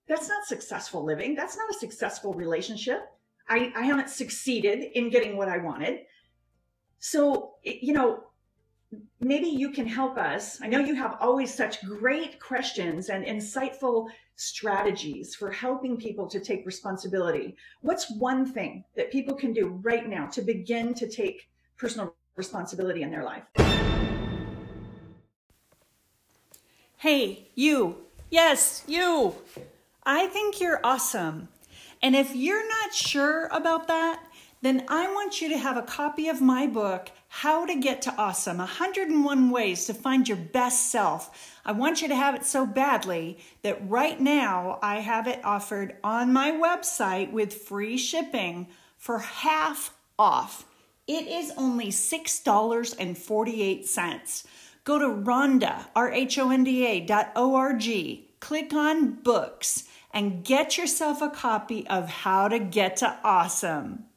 That's 0.07 0.27
not 0.27 0.43
successful 0.45 1.05
living. 1.05 1.35
That's 1.35 1.55
not 1.55 1.69
a 1.69 1.79
successful 1.79 2.33
relationship. 2.33 3.01
I, 3.47 3.71
I 3.75 3.83
haven't 3.83 4.09
succeeded 4.09 4.91
in 4.97 5.09
getting 5.11 5.37
what 5.37 5.49
I 5.49 5.59
wanted. 5.59 5.99
So, 6.97 7.53
you 7.63 7.93
know, 7.93 8.23
maybe 9.19 9.47
you 9.47 9.71
can 9.71 9.85
help 9.85 10.17
us. 10.17 10.61
I 10.61 10.67
know 10.67 10.79
you 10.79 10.95
have 10.95 11.17
always 11.19 11.53
such 11.53 11.83
great 11.85 12.39
questions 12.39 13.09
and 13.09 13.25
insightful 13.25 14.09
strategies 14.35 15.35
for 15.35 15.51
helping 15.51 15.97
people 15.97 16.27
to 16.27 16.39
take 16.39 16.65
responsibility. 16.65 17.55
What's 17.81 18.09
one 18.11 18.45
thing 18.45 18.83
that 18.95 19.11
people 19.11 19.35
can 19.35 19.53
do 19.53 19.79
right 19.81 20.07
now 20.07 20.27
to 20.27 20.41
begin 20.41 20.93
to 20.95 21.07
take 21.07 21.49
personal 21.77 22.15
responsibility 22.35 23.03
in 23.03 23.11
their 23.11 23.23
life? 23.23 23.43
Hey, 26.97 27.49
you. 27.55 27.97
Yes, 28.29 28.83
you. 28.87 29.35
I 30.03 30.27
think 30.27 30.59
you're 30.59 30.79
awesome. 30.83 31.49
And 32.01 32.15
if 32.15 32.35
you're 32.35 32.67
not 32.67 32.93
sure 32.93 33.47
about 33.47 33.87
that, 33.87 34.23
then 34.61 34.83
I 34.89 35.07
want 35.07 35.41
you 35.41 35.47
to 35.49 35.57
have 35.57 35.77
a 35.77 35.81
copy 35.81 36.27
of 36.27 36.41
my 36.41 36.67
book, 36.67 37.09
How 37.29 37.65
to 37.65 37.75
Get 37.75 38.01
to 38.03 38.13
Awesome 38.15 38.57
101 38.57 39.51
Ways 39.51 39.85
to 39.85 39.93
Find 39.93 40.27
Your 40.27 40.35
Best 40.35 40.91
Self. 40.91 41.57
I 41.63 41.71
want 41.71 42.01
you 42.01 42.09
to 42.09 42.15
have 42.15 42.35
it 42.35 42.43
so 42.43 42.65
badly 42.65 43.37
that 43.61 43.89
right 43.89 44.19
now 44.19 44.77
I 44.81 44.99
have 44.99 45.27
it 45.27 45.39
offered 45.45 45.95
on 46.03 46.33
my 46.33 46.51
website 46.51 47.31
with 47.31 47.53
free 47.53 47.97
shipping 47.97 48.67
for 48.97 49.19
half 49.19 49.95
off. 50.17 50.65
It 51.07 51.27
is 51.27 51.53
only 51.55 51.87
$6.48. 51.87 54.45
Go 54.83 54.99
to 54.99 55.05
Rhonda, 55.05 55.85
R-H-O-N-D-A 55.95 56.99
dot 57.01 57.31
O-R-G, 57.35 58.27
click 58.41 58.73
on 58.73 59.11
books, 59.11 59.85
and 60.11 60.43
get 60.43 60.77
yourself 60.77 61.21
a 61.21 61.29
copy 61.29 61.87
of 61.87 62.09
How 62.09 62.49
to 62.49 62.59
Get 62.59 62.97
to 62.97 63.17
Awesome? 63.23 64.08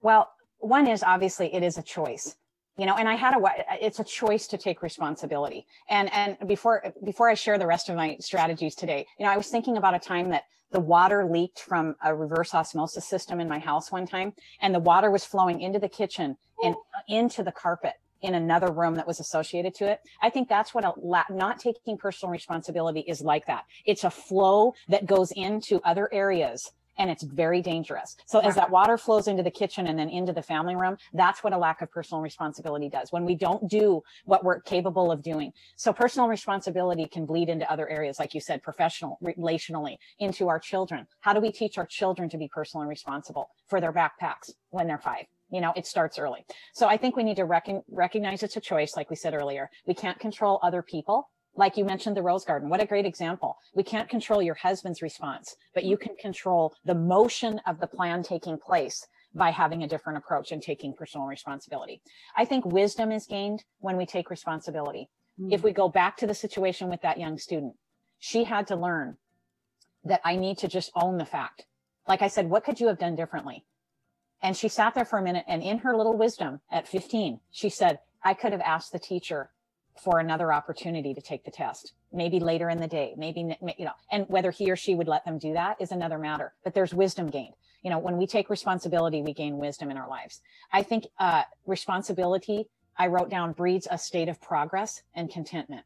Well, 0.00 0.30
one 0.58 0.86
is 0.86 1.02
obviously 1.02 1.54
it 1.54 1.62
is 1.62 1.78
a 1.78 1.82
choice 1.82 2.36
you 2.78 2.86
know 2.86 2.94
and 2.94 3.08
i 3.08 3.14
had 3.14 3.34
a 3.34 3.40
it's 3.84 4.00
a 4.00 4.04
choice 4.04 4.46
to 4.46 4.56
take 4.56 4.82
responsibility 4.82 5.66
and 5.90 6.12
and 6.12 6.36
before 6.46 6.82
before 7.04 7.28
i 7.28 7.34
share 7.34 7.58
the 7.58 7.66
rest 7.66 7.88
of 7.88 7.96
my 7.96 8.16
strategies 8.20 8.74
today 8.74 9.06
you 9.18 9.26
know 9.26 9.30
i 9.30 9.36
was 9.36 9.48
thinking 9.48 9.76
about 9.76 9.94
a 9.94 9.98
time 9.98 10.30
that 10.30 10.44
the 10.70 10.80
water 10.80 11.24
leaked 11.24 11.60
from 11.60 11.94
a 12.04 12.14
reverse 12.14 12.54
osmosis 12.54 13.08
system 13.08 13.40
in 13.40 13.48
my 13.48 13.58
house 13.58 13.92
one 13.92 14.06
time 14.06 14.32
and 14.60 14.74
the 14.74 14.80
water 14.80 15.10
was 15.10 15.24
flowing 15.24 15.60
into 15.60 15.78
the 15.78 15.88
kitchen 15.88 16.36
and 16.62 16.74
into 17.08 17.42
the 17.42 17.52
carpet 17.52 17.94
in 18.22 18.34
another 18.34 18.72
room 18.72 18.94
that 18.96 19.06
was 19.06 19.20
associated 19.20 19.74
to 19.76 19.88
it. 19.88 20.00
I 20.20 20.28
think 20.30 20.48
that's 20.48 20.74
what 20.74 20.84
a 20.84 20.92
la- 20.96 21.22
not 21.30 21.60
taking 21.60 21.96
personal 21.96 22.32
responsibility 22.32 23.00
is 23.00 23.20
like 23.20 23.46
that. 23.46 23.64
It's 23.86 24.02
a 24.02 24.10
flow 24.10 24.74
that 24.88 25.06
goes 25.06 25.30
into 25.36 25.80
other 25.84 26.12
areas 26.12 26.72
and 26.98 27.10
it's 27.10 27.22
very 27.22 27.62
dangerous. 27.62 28.16
So 28.26 28.40
as 28.40 28.54
that 28.56 28.70
water 28.70 28.98
flows 28.98 29.28
into 29.28 29.42
the 29.42 29.50
kitchen 29.50 29.86
and 29.86 29.98
then 29.98 30.08
into 30.08 30.32
the 30.32 30.42
family 30.42 30.76
room, 30.76 30.96
that's 31.14 31.42
what 31.42 31.52
a 31.52 31.58
lack 31.58 31.80
of 31.82 31.90
personal 31.90 32.20
responsibility 32.20 32.88
does 32.88 33.12
when 33.12 33.24
we 33.24 33.34
don't 33.34 33.68
do 33.68 34.02
what 34.24 34.44
we're 34.44 34.60
capable 34.60 35.10
of 35.10 35.22
doing. 35.22 35.52
So 35.76 35.92
personal 35.92 36.28
responsibility 36.28 37.06
can 37.06 37.26
bleed 37.26 37.48
into 37.48 37.70
other 37.70 37.88
areas, 37.88 38.18
like 38.18 38.34
you 38.34 38.40
said, 38.40 38.62
professional, 38.62 39.18
relationally, 39.22 39.96
into 40.18 40.48
our 40.48 40.58
children. 40.58 41.06
How 41.20 41.32
do 41.32 41.40
we 41.40 41.52
teach 41.52 41.78
our 41.78 41.86
children 41.86 42.28
to 42.30 42.38
be 42.38 42.48
personal 42.48 42.82
and 42.82 42.90
responsible 42.90 43.50
for 43.68 43.80
their 43.80 43.92
backpacks 43.92 44.50
when 44.70 44.86
they're 44.86 44.98
five? 44.98 45.26
you 45.50 45.60
know 45.60 45.72
it 45.76 45.86
starts 45.86 46.18
early 46.18 46.44
so 46.74 46.86
i 46.88 46.96
think 46.96 47.16
we 47.16 47.22
need 47.22 47.36
to 47.36 47.44
rec- 47.44 47.68
recognize 47.90 48.42
it's 48.42 48.56
a 48.56 48.60
choice 48.60 48.96
like 48.96 49.08
we 49.08 49.16
said 49.16 49.34
earlier 49.34 49.70
we 49.86 49.94
can't 49.94 50.18
control 50.18 50.60
other 50.62 50.82
people 50.82 51.30
like 51.58 51.76
you 51.76 51.84
mentioned 51.84 52.16
the 52.16 52.22
rose 52.22 52.44
garden 52.44 52.70
what 52.70 52.80
a 52.80 52.86
great 52.86 53.04
example. 53.04 53.58
We 53.74 53.82
can't 53.82 54.08
control 54.08 54.40
your 54.40 54.54
husband's 54.54 55.02
response 55.02 55.56
but 55.74 55.84
you 55.84 55.96
can 55.98 56.16
control 56.16 56.74
the 56.84 56.94
motion 56.94 57.60
of 57.66 57.80
the 57.80 57.86
plan 57.86 58.22
taking 58.22 58.56
place 58.56 59.06
by 59.34 59.50
having 59.50 59.82
a 59.82 59.88
different 59.88 60.16
approach 60.16 60.52
and 60.52 60.62
taking 60.62 60.94
personal 60.94 61.26
responsibility. 61.26 62.00
I 62.36 62.46
think 62.46 62.64
wisdom 62.64 63.12
is 63.12 63.26
gained 63.26 63.64
when 63.80 63.96
we 63.98 64.06
take 64.06 64.30
responsibility. 64.30 65.10
Mm-hmm. 65.38 65.52
if 65.52 65.62
we 65.62 65.72
go 65.72 65.88
back 65.88 66.16
to 66.16 66.26
the 66.26 66.34
situation 66.34 66.88
with 66.88 67.02
that 67.02 67.18
young 67.18 67.38
student 67.38 67.74
she 68.18 68.42
had 68.44 68.66
to 68.68 68.76
learn 68.76 69.16
that 70.04 70.20
i 70.24 70.34
need 70.34 70.58
to 70.58 70.68
just 70.68 70.90
own 70.94 71.18
the 71.18 71.24
fact. 71.24 71.66
Like 72.06 72.22
i 72.22 72.28
said 72.28 72.48
what 72.48 72.64
could 72.64 72.80
you 72.80 72.86
have 72.86 72.98
done 72.98 73.16
differently? 73.16 73.64
And 74.42 74.56
she 74.56 74.68
sat 74.68 74.94
there 74.94 75.04
for 75.04 75.18
a 75.18 75.22
minute 75.22 75.44
and 75.48 75.62
in 75.62 75.78
her 75.78 75.96
little 75.96 76.16
wisdom 76.16 76.60
at 76.70 76.86
15, 76.86 77.40
she 77.50 77.68
said, 77.68 77.98
I 78.22 78.34
could 78.34 78.52
have 78.52 78.60
asked 78.60 78.92
the 78.92 78.98
teacher 78.98 79.50
for 80.00 80.18
another 80.18 80.52
opportunity 80.52 81.14
to 81.14 81.20
take 81.20 81.44
the 81.44 81.50
test, 81.50 81.92
maybe 82.12 82.40
later 82.40 82.68
in 82.70 82.78
the 82.78 82.86
day, 82.86 83.14
maybe, 83.16 83.56
you 83.78 83.84
know, 83.84 83.92
and 84.10 84.26
whether 84.28 84.50
he 84.50 84.70
or 84.70 84.76
she 84.76 84.94
would 84.94 85.08
let 85.08 85.24
them 85.24 85.38
do 85.38 85.52
that 85.52 85.76
is 85.80 85.92
another 85.92 86.18
matter, 86.18 86.54
but 86.64 86.74
there's 86.74 86.94
wisdom 86.94 87.28
gained. 87.28 87.54
You 87.82 87.90
know, 87.90 87.98
when 87.98 88.16
we 88.16 88.26
take 88.26 88.50
responsibility, 88.50 89.22
we 89.22 89.32
gain 89.32 89.58
wisdom 89.58 89.90
in 89.90 89.96
our 89.96 90.08
lives. 90.08 90.40
I 90.72 90.82
think, 90.82 91.06
uh, 91.18 91.42
responsibility, 91.66 92.68
I 92.96 93.06
wrote 93.06 93.30
down 93.30 93.52
breeds 93.52 93.86
a 93.90 93.98
state 93.98 94.28
of 94.28 94.40
progress 94.40 95.02
and 95.14 95.30
contentment. 95.30 95.84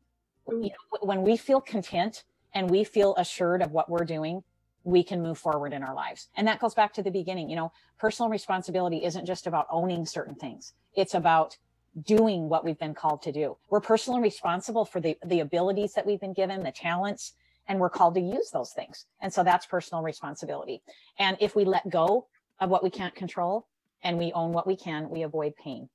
You 0.48 0.70
know, 0.70 0.98
when 1.02 1.22
we 1.22 1.36
feel 1.36 1.60
content 1.60 2.24
and 2.54 2.70
we 2.70 2.84
feel 2.84 3.14
assured 3.16 3.62
of 3.62 3.72
what 3.72 3.90
we're 3.90 4.04
doing, 4.04 4.42
we 4.84 5.04
can 5.04 5.22
move 5.22 5.38
forward 5.38 5.72
in 5.72 5.82
our 5.82 5.94
lives. 5.94 6.28
And 6.36 6.48
that 6.48 6.58
goes 6.58 6.74
back 6.74 6.92
to 6.94 7.02
the 7.02 7.10
beginning. 7.10 7.48
You 7.48 7.56
know, 7.56 7.72
personal 7.98 8.30
responsibility 8.30 9.04
isn't 9.04 9.26
just 9.26 9.46
about 9.46 9.66
owning 9.70 10.06
certain 10.06 10.34
things. 10.34 10.72
It's 10.94 11.14
about 11.14 11.56
doing 12.00 12.48
what 12.48 12.64
we've 12.64 12.78
been 12.78 12.94
called 12.94 13.22
to 13.22 13.32
do. 13.32 13.56
We're 13.70 13.80
personally 13.80 14.20
responsible 14.20 14.84
for 14.84 15.00
the, 15.00 15.16
the 15.26 15.40
abilities 15.40 15.92
that 15.94 16.06
we've 16.06 16.20
been 16.20 16.32
given, 16.32 16.62
the 16.62 16.72
talents, 16.72 17.34
and 17.68 17.78
we're 17.78 17.90
called 17.90 18.14
to 18.14 18.20
use 18.20 18.50
those 18.50 18.72
things. 18.72 19.06
And 19.20 19.32
so 19.32 19.44
that's 19.44 19.66
personal 19.66 20.02
responsibility. 20.02 20.82
And 21.18 21.36
if 21.40 21.54
we 21.54 21.64
let 21.64 21.88
go 21.90 22.26
of 22.60 22.70
what 22.70 22.82
we 22.82 22.90
can't 22.90 23.14
control 23.14 23.66
and 24.02 24.18
we 24.18 24.32
own 24.32 24.52
what 24.52 24.66
we 24.66 24.76
can, 24.76 25.10
we 25.10 25.22
avoid 25.22 25.54
pain. 25.56 25.88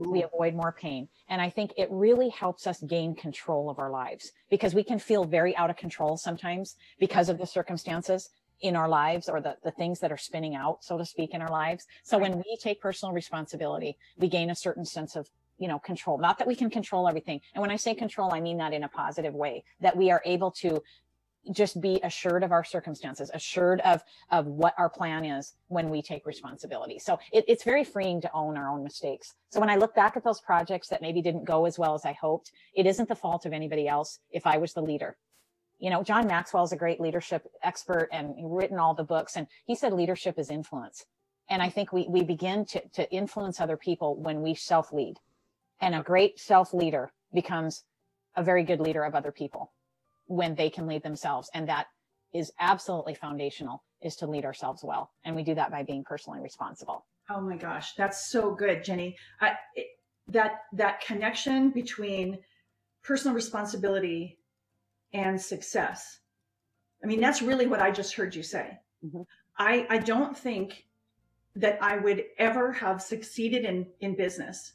Ooh. 0.00 0.10
We 0.10 0.22
avoid 0.22 0.54
more 0.54 0.72
pain. 0.72 1.08
And 1.28 1.42
I 1.42 1.50
think 1.50 1.72
it 1.76 1.88
really 1.90 2.30
helps 2.30 2.66
us 2.66 2.80
gain 2.82 3.14
control 3.14 3.68
of 3.68 3.78
our 3.78 3.90
lives 3.90 4.32
because 4.48 4.74
we 4.74 4.84
can 4.84 4.98
feel 4.98 5.24
very 5.24 5.56
out 5.56 5.70
of 5.70 5.76
control 5.76 6.16
sometimes 6.16 6.76
because 6.98 7.28
of 7.28 7.38
the 7.38 7.46
circumstances 7.46 8.30
in 8.60 8.76
our 8.76 8.88
lives 8.88 9.28
or 9.28 9.40
the, 9.40 9.56
the 9.62 9.70
things 9.70 10.00
that 10.00 10.12
are 10.12 10.16
spinning 10.16 10.54
out, 10.54 10.82
so 10.82 10.98
to 10.98 11.04
speak, 11.04 11.34
in 11.34 11.40
our 11.40 11.50
lives. 11.50 11.86
So 12.02 12.18
when 12.18 12.38
we 12.38 12.56
take 12.56 12.80
personal 12.80 13.12
responsibility, 13.12 13.96
we 14.16 14.28
gain 14.28 14.50
a 14.50 14.54
certain 14.54 14.84
sense 14.84 15.16
of 15.16 15.28
you 15.58 15.66
know 15.66 15.80
control 15.80 16.18
not 16.18 16.38
that 16.38 16.46
we 16.46 16.54
can 16.54 16.70
control 16.70 17.08
everything 17.08 17.40
and 17.52 17.60
when 17.60 17.72
i 17.72 17.74
say 17.74 17.92
control 17.92 18.32
i 18.32 18.40
mean 18.40 18.58
that 18.58 18.72
in 18.72 18.84
a 18.84 18.88
positive 18.88 19.34
way 19.34 19.64
that 19.80 19.96
we 19.96 20.08
are 20.08 20.22
able 20.24 20.52
to 20.52 20.80
just 21.50 21.80
be 21.80 22.00
assured 22.02 22.42
of 22.42 22.52
our 22.52 22.64
circumstances, 22.64 23.30
assured 23.32 23.80
of 23.80 24.02
of 24.30 24.46
what 24.46 24.74
our 24.78 24.88
plan 24.88 25.24
is 25.24 25.54
when 25.68 25.88
we 25.88 26.02
take 26.02 26.26
responsibility. 26.26 26.98
So 26.98 27.18
it, 27.32 27.44
it's 27.48 27.64
very 27.64 27.84
freeing 27.84 28.20
to 28.22 28.30
own 28.32 28.56
our 28.56 28.68
own 28.68 28.82
mistakes. 28.82 29.34
So 29.50 29.60
when 29.60 29.70
I 29.70 29.76
look 29.76 29.94
back 29.94 30.16
at 30.16 30.24
those 30.24 30.40
projects 30.40 30.88
that 30.88 31.02
maybe 31.02 31.22
didn't 31.22 31.44
go 31.44 31.64
as 31.64 31.78
well 31.78 31.94
as 31.94 32.04
I 32.04 32.12
hoped, 32.12 32.52
it 32.74 32.86
isn't 32.86 33.08
the 33.08 33.14
fault 33.14 33.46
of 33.46 33.52
anybody 33.52 33.88
else 33.88 34.20
if 34.30 34.46
I 34.46 34.58
was 34.58 34.72
the 34.72 34.82
leader. 34.82 35.16
You 35.78 35.90
know, 35.90 36.02
John 36.02 36.26
Maxwell 36.26 36.64
is 36.64 36.72
a 36.72 36.76
great 36.76 37.00
leadership 37.00 37.46
expert 37.62 38.08
and 38.12 38.34
written 38.38 38.78
all 38.78 38.94
the 38.94 39.04
books, 39.04 39.36
and 39.36 39.46
he 39.64 39.74
said 39.74 39.92
leadership 39.92 40.38
is 40.38 40.50
influence. 40.50 41.04
And 41.48 41.62
I 41.62 41.70
think 41.70 41.92
we 41.92 42.06
we 42.08 42.22
begin 42.22 42.64
to 42.66 42.82
to 42.94 43.10
influence 43.12 43.60
other 43.60 43.76
people 43.76 44.16
when 44.16 44.42
we 44.42 44.54
self 44.54 44.92
lead, 44.92 45.18
and 45.80 45.94
a 45.94 46.02
great 46.02 46.38
self 46.38 46.74
leader 46.74 47.12
becomes 47.32 47.84
a 48.36 48.42
very 48.42 48.64
good 48.64 48.80
leader 48.80 49.04
of 49.04 49.14
other 49.14 49.32
people 49.32 49.72
when 50.26 50.54
they 50.54 50.70
can 50.70 50.86
lead 50.86 51.02
themselves. 51.02 51.50
And 51.54 51.68
that 51.68 51.86
is 52.32 52.52
absolutely 52.60 53.14
foundational 53.14 53.82
is 54.00 54.14
to 54.16 54.26
lead 54.26 54.44
ourselves 54.44 54.84
well. 54.84 55.10
And 55.24 55.34
we 55.34 55.42
do 55.42 55.54
that 55.54 55.70
by 55.70 55.82
being 55.82 56.04
personally 56.04 56.40
responsible. 56.40 57.06
Oh 57.30 57.40
my 57.40 57.56
gosh, 57.56 57.94
that's 57.94 58.30
so 58.30 58.54
good, 58.54 58.84
Jenny. 58.84 59.16
I, 59.40 59.52
it, 59.74 59.86
that 60.28 60.60
that 60.72 61.00
connection 61.00 61.70
between 61.70 62.38
personal 63.02 63.34
responsibility 63.34 64.38
and 65.12 65.40
success. 65.40 66.20
I 67.02 67.06
mean, 67.06 67.20
that's 67.20 67.42
really 67.42 67.66
what 67.66 67.80
I 67.80 67.90
just 67.90 68.14
heard 68.14 68.34
you 68.34 68.42
say. 68.42 68.78
Mm-hmm. 69.04 69.22
I, 69.58 69.86
I 69.88 69.98
don't 69.98 70.36
think 70.36 70.86
that 71.56 71.78
I 71.82 71.98
would 71.98 72.24
ever 72.38 72.72
have 72.72 73.02
succeeded 73.02 73.64
in, 73.64 73.86
in 74.00 74.16
business 74.16 74.74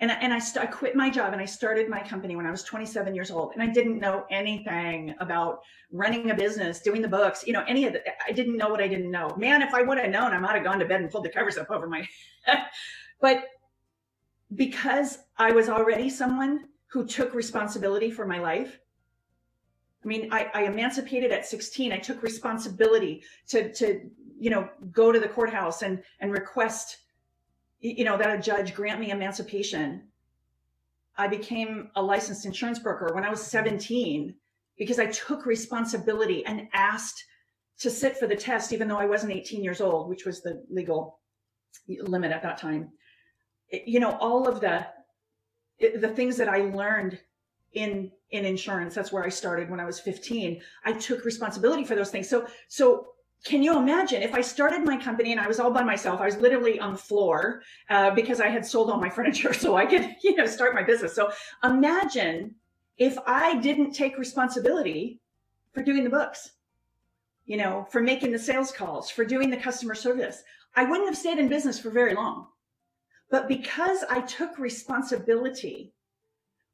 and, 0.00 0.10
and 0.10 0.32
I, 0.32 0.38
st- 0.38 0.64
I 0.64 0.66
quit 0.66 0.94
my 0.94 1.10
job 1.10 1.32
and 1.32 1.42
I 1.42 1.44
started 1.44 1.88
my 1.88 2.00
company 2.00 2.36
when 2.36 2.46
I 2.46 2.50
was 2.50 2.62
27 2.62 3.14
years 3.14 3.30
old 3.30 3.52
and 3.54 3.62
I 3.62 3.66
didn't 3.66 3.98
know 3.98 4.24
anything 4.30 5.14
about 5.18 5.60
running 5.90 6.30
a 6.30 6.34
business, 6.34 6.80
doing 6.80 7.02
the 7.02 7.08
books, 7.08 7.44
you 7.46 7.52
know, 7.52 7.64
any 7.66 7.86
of 7.86 7.94
the, 7.94 8.02
I 8.26 8.32
didn't 8.32 8.56
know 8.56 8.68
what 8.68 8.80
I 8.80 8.86
didn't 8.86 9.10
know. 9.10 9.34
Man, 9.36 9.60
if 9.60 9.74
I 9.74 9.82
would 9.82 9.98
have 9.98 10.10
known, 10.10 10.32
I 10.32 10.38
might 10.38 10.54
have 10.54 10.64
gone 10.64 10.78
to 10.78 10.84
bed 10.84 11.00
and 11.00 11.10
pulled 11.10 11.24
the 11.24 11.30
covers 11.30 11.58
up 11.58 11.70
over 11.70 11.88
my 11.88 12.06
head. 12.44 12.58
but 13.20 13.44
because 14.54 15.18
I 15.36 15.50
was 15.50 15.68
already 15.68 16.08
someone 16.10 16.66
who 16.86 17.04
took 17.04 17.34
responsibility 17.34 18.10
for 18.10 18.24
my 18.24 18.38
life, 18.38 18.78
I 20.04 20.06
mean, 20.06 20.32
I, 20.32 20.48
I 20.54 20.62
emancipated 20.64 21.32
at 21.32 21.46
16. 21.46 21.92
I 21.92 21.98
took 21.98 22.22
responsibility 22.22 23.22
to, 23.48 23.72
to, 23.74 24.08
you 24.38 24.50
know, 24.50 24.68
go 24.92 25.10
to 25.10 25.18
the 25.18 25.28
courthouse 25.28 25.82
and, 25.82 26.02
and 26.20 26.32
request 26.32 26.98
you 27.80 28.04
know, 28.04 28.16
that 28.16 28.36
a 28.36 28.40
judge 28.40 28.74
grant 28.74 29.00
me 29.00 29.10
emancipation. 29.10 30.02
I 31.16 31.28
became 31.28 31.90
a 31.96 32.02
licensed 32.02 32.46
insurance 32.46 32.78
broker 32.78 33.12
when 33.14 33.24
I 33.24 33.30
was 33.30 33.42
17 33.42 34.34
because 34.76 34.98
I 34.98 35.06
took 35.06 35.46
responsibility 35.46 36.44
and 36.46 36.68
asked 36.72 37.24
to 37.80 37.90
sit 37.90 38.16
for 38.16 38.26
the 38.26 38.36
test, 38.36 38.72
even 38.72 38.88
though 38.88 38.98
I 38.98 39.06
wasn't 39.06 39.32
18 39.32 39.62
years 39.62 39.80
old, 39.80 40.08
which 40.08 40.24
was 40.24 40.42
the 40.42 40.64
legal 40.68 41.20
limit 41.88 42.32
at 42.32 42.42
that 42.42 42.58
time. 42.58 42.90
You 43.70 44.00
know, 44.00 44.16
all 44.20 44.48
of 44.48 44.60
the 44.60 44.86
the 45.80 46.08
things 46.08 46.36
that 46.36 46.48
I 46.48 46.62
learned 46.62 47.20
in 47.72 48.10
in 48.30 48.44
insurance, 48.44 48.94
that's 48.94 49.12
where 49.12 49.24
I 49.24 49.28
started 49.28 49.70
when 49.70 49.80
I 49.80 49.84
was 49.84 50.00
15. 50.00 50.60
I 50.84 50.92
took 50.92 51.24
responsibility 51.24 51.84
for 51.84 51.94
those 51.94 52.10
things. 52.10 52.28
So 52.28 52.46
so 52.68 53.08
can 53.44 53.62
you 53.62 53.78
imagine 53.78 54.22
if 54.22 54.34
I 54.34 54.40
started 54.40 54.84
my 54.84 54.96
company 54.96 55.32
and 55.32 55.40
I 55.40 55.46
was 55.46 55.60
all 55.60 55.70
by 55.70 55.82
myself? 55.82 56.20
I 56.20 56.26
was 56.26 56.38
literally 56.38 56.80
on 56.80 56.92
the 56.92 56.98
floor 56.98 57.62
uh, 57.88 58.10
because 58.10 58.40
I 58.40 58.48
had 58.48 58.66
sold 58.66 58.90
all 58.90 58.98
my 58.98 59.10
furniture 59.16 59.52
so 59.52 59.76
I 59.76 59.86
could, 59.86 60.16
you 60.22 60.34
know, 60.34 60.46
start 60.46 60.74
my 60.74 60.82
business. 60.82 61.14
So 61.14 61.30
imagine 61.62 62.54
if 62.98 63.16
I 63.26 63.56
didn't 63.56 63.92
take 63.92 64.18
responsibility 64.18 65.20
for 65.72 65.82
doing 65.82 66.02
the 66.02 66.10
books, 66.10 66.52
you 67.46 67.56
know, 67.56 67.86
for 67.90 68.00
making 68.00 68.32
the 68.32 68.38
sales 68.38 68.72
calls, 68.72 69.08
for 69.08 69.24
doing 69.24 69.50
the 69.50 69.56
customer 69.56 69.94
service. 69.94 70.42
I 70.74 70.84
wouldn't 70.84 71.08
have 71.08 71.16
stayed 71.16 71.38
in 71.38 71.48
business 71.48 71.78
for 71.78 71.90
very 71.90 72.14
long. 72.14 72.48
But 73.30 73.48
because 73.48 74.04
I 74.08 74.20
took 74.22 74.58
responsibility 74.58 75.92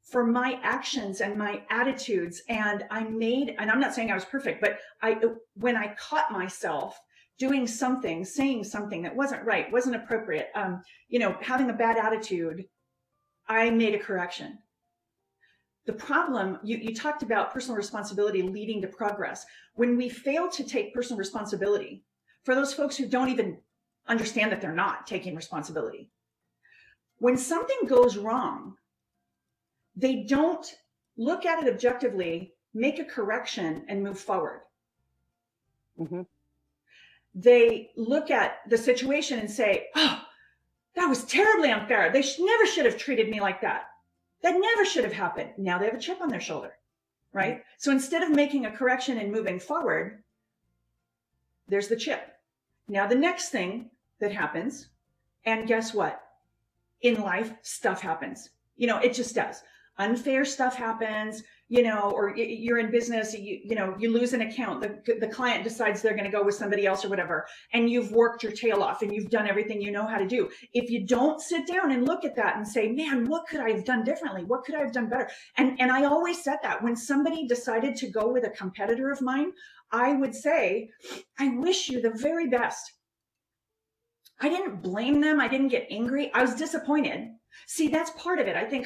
for 0.05 0.25
my 0.25 0.59
actions 0.61 1.21
and 1.21 1.35
my 1.35 1.61
attitudes 1.69 2.41
and 2.49 2.85
i 2.91 3.03
made 3.03 3.55
and 3.57 3.71
i'm 3.71 3.79
not 3.79 3.93
saying 3.93 4.11
i 4.11 4.15
was 4.15 4.25
perfect 4.25 4.61
but 4.61 4.77
i 5.01 5.19
when 5.55 5.75
i 5.75 5.93
caught 5.95 6.31
myself 6.31 6.99
doing 7.37 7.67
something 7.67 8.23
saying 8.23 8.63
something 8.63 9.01
that 9.01 9.15
wasn't 9.15 9.43
right 9.43 9.71
wasn't 9.71 9.95
appropriate 9.95 10.49
um 10.55 10.81
you 11.09 11.19
know 11.19 11.35
having 11.41 11.69
a 11.69 11.73
bad 11.73 11.97
attitude 11.97 12.65
i 13.47 13.69
made 13.69 13.93
a 13.95 13.99
correction. 13.99 14.57
The 15.85 15.93
problem 15.93 16.57
you, 16.63 16.77
you 16.77 16.95
talked 16.95 17.21
about 17.21 17.53
personal 17.53 17.77
responsibility 17.77 18.41
leading 18.41 18.81
to 18.81 18.87
progress. 18.87 19.45
When 19.75 19.97
we 19.97 20.09
fail 20.09 20.49
to 20.49 20.63
take 20.63 20.95
personal 20.95 21.19
responsibility 21.19 22.03
for 22.43 22.55
those 22.55 22.73
folks 22.73 22.97
who 22.97 23.07
don't 23.07 23.29
even 23.29 23.59
understand 24.07 24.51
that 24.51 24.61
they're 24.61 24.73
not 24.73 25.05
taking 25.05 25.35
responsibility 25.35 26.09
when 27.17 27.37
something 27.37 27.87
goes 27.87 28.17
wrong 28.17 28.75
they 29.95 30.23
don't 30.23 30.65
look 31.17 31.45
at 31.45 31.63
it 31.63 31.73
objectively, 31.73 32.53
make 32.73 32.99
a 32.99 33.05
correction, 33.05 33.85
and 33.87 34.03
move 34.03 34.19
forward. 34.19 34.61
Mm-hmm. 35.99 36.21
They 37.33 37.91
look 37.95 38.31
at 38.31 38.59
the 38.69 38.77
situation 38.77 39.39
and 39.39 39.49
say, 39.49 39.87
oh, 39.95 40.21
that 40.95 41.07
was 41.07 41.23
terribly 41.25 41.71
unfair. 41.71 42.11
They 42.11 42.21
sh- 42.21 42.39
never 42.39 42.65
should 42.65 42.85
have 42.85 42.97
treated 42.97 43.29
me 43.29 43.41
like 43.41 43.61
that. 43.61 43.87
That 44.41 44.59
never 44.59 44.85
should 44.85 45.03
have 45.03 45.13
happened. 45.13 45.51
Now 45.57 45.77
they 45.77 45.85
have 45.85 45.95
a 45.95 45.99
chip 45.99 46.21
on 46.21 46.29
their 46.29 46.41
shoulder, 46.41 46.77
right? 47.33 47.55
Mm-hmm. 47.55 47.61
So 47.77 47.91
instead 47.91 48.23
of 48.23 48.31
making 48.31 48.65
a 48.65 48.71
correction 48.71 49.17
and 49.17 49.31
moving 49.31 49.59
forward, 49.59 50.23
there's 51.67 51.87
the 51.87 51.95
chip. 51.95 52.33
Now 52.87 53.07
the 53.07 53.15
next 53.15 53.49
thing 53.49 53.89
that 54.19 54.31
happens, 54.31 54.89
and 55.45 55.67
guess 55.67 55.93
what? 55.93 56.21
In 57.01 57.21
life, 57.21 57.53
stuff 57.61 58.01
happens. 58.01 58.49
You 58.77 58.87
know, 58.87 58.97
it 58.99 59.13
just 59.13 59.35
does 59.35 59.63
unfair 59.97 60.43
stuff 60.45 60.75
happens 60.75 61.43
you 61.67 61.81
know 61.81 62.11
or 62.11 62.35
you're 62.37 62.77
in 62.77 62.91
business 62.91 63.33
you, 63.33 63.59
you 63.63 63.75
know 63.75 63.95
you 63.97 64.11
lose 64.11 64.33
an 64.33 64.41
account 64.41 64.81
the, 64.81 65.15
the 65.19 65.27
client 65.27 65.63
decides 65.63 66.01
they're 66.01 66.13
going 66.15 66.29
to 66.29 66.37
go 66.37 66.43
with 66.43 66.53
somebody 66.53 66.85
else 66.85 67.03
or 67.03 67.09
whatever 67.09 67.47
and 67.73 67.89
you've 67.89 68.11
worked 68.11 68.43
your 68.43 68.51
tail 68.51 68.83
off 68.83 69.01
and 69.01 69.13
you've 69.13 69.29
done 69.29 69.47
everything 69.47 69.81
you 69.81 69.91
know 69.91 70.05
how 70.05 70.17
to 70.17 70.27
do. 70.27 70.49
If 70.73 70.89
you 70.89 71.05
don't 71.05 71.41
sit 71.41 71.65
down 71.65 71.91
and 71.91 72.07
look 72.07 72.23
at 72.23 72.35
that 72.35 72.57
and 72.57 72.67
say 72.67 72.91
man 72.91 73.25
what 73.27 73.47
could 73.47 73.61
i 73.61 73.71
have 73.71 73.85
done 73.85 74.03
differently? 74.03 74.43
What 74.43 74.63
could 74.63 74.75
i 74.75 74.79
have 74.79 74.91
done 74.91 75.09
better? 75.09 75.29
And 75.57 75.79
and 75.79 75.91
i 75.91 76.03
always 76.03 76.43
said 76.43 76.57
that 76.61 76.83
when 76.83 76.95
somebody 76.95 77.47
decided 77.47 77.95
to 77.97 78.07
go 78.07 78.31
with 78.31 78.45
a 78.45 78.51
competitor 78.51 79.11
of 79.11 79.21
mine 79.21 79.51
i 79.91 80.13
would 80.13 80.35
say 80.35 80.89
i 81.39 81.49
wish 81.49 81.89
you 81.89 82.01
the 82.01 82.11
very 82.11 82.47
best. 82.47 82.93
I 84.39 84.49
didn't 84.49 84.83
blame 84.83 85.21
them 85.21 85.39
i 85.39 85.47
didn't 85.47 85.69
get 85.69 85.87
angry 85.89 86.31
i 86.33 86.43
was 86.43 86.53
disappointed. 86.53 87.29
See 87.65 87.87
that's 87.87 88.11
part 88.11 88.39
of 88.39 88.47
it 88.47 88.55
i 88.55 88.65
think 88.65 88.85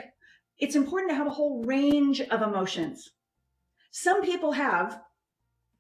it's 0.60 0.76
important 0.76 1.12
to 1.12 1.16
have 1.16 1.28
a 1.28 1.32
whole 1.32 1.64
range 1.64 2.22
of 2.22 2.42
emotions. 2.42 3.10
Some 3.92 4.22
people 4.22 4.52
have 4.52 5.02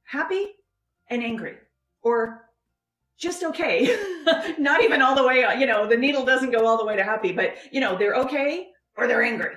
happy 0.05 0.47
and 1.09 1.23
angry 1.23 1.57
or 2.01 2.49
just 3.17 3.43
okay. 3.43 3.97
Not 4.57 4.83
even 4.83 5.01
all 5.01 5.15
the 5.15 5.27
way, 5.27 5.45
you 5.59 5.65
know, 5.65 5.87
the 5.87 5.97
needle 5.97 6.25
doesn't 6.25 6.51
go 6.51 6.65
all 6.65 6.77
the 6.77 6.85
way 6.85 6.95
to 6.95 7.03
happy, 7.03 7.33
but 7.33 7.55
you 7.71 7.81
know, 7.81 7.97
they're 7.97 8.15
okay 8.15 8.67
or 8.97 9.07
they're 9.07 9.23
angry. 9.23 9.55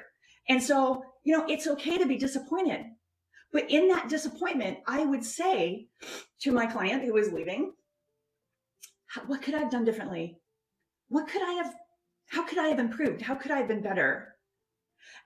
And 0.49 0.63
so, 0.63 1.05
you 1.23 1.37
know, 1.37 1.47
it's 1.49 1.69
okay 1.69 1.99
to 1.99 2.07
be 2.07 2.17
disappointed. 2.17 2.85
But 3.53 3.71
in 3.71 3.89
that 3.89 4.09
disappointment, 4.09 4.79
I 4.87 5.05
would 5.05 5.25
say 5.25 5.89
to 6.41 6.53
my 6.53 6.67
client 6.67 7.05
who 7.05 7.13
was 7.13 7.33
leaving, 7.33 7.73
what 9.27 9.43
could 9.43 9.55
I 9.55 9.59
have 9.59 9.71
done 9.71 9.85
differently? 9.85 10.39
What 11.09 11.29
could 11.29 11.43
I 11.43 11.53
have, 11.53 11.75
how 12.31 12.45
could 12.45 12.59
I 12.59 12.69
have 12.69 12.79
improved? 12.79 13.21
How 13.21 13.35
could 13.35 13.51
I 13.51 13.59
have 13.59 13.69
been 13.69 13.83
better? 13.83 14.32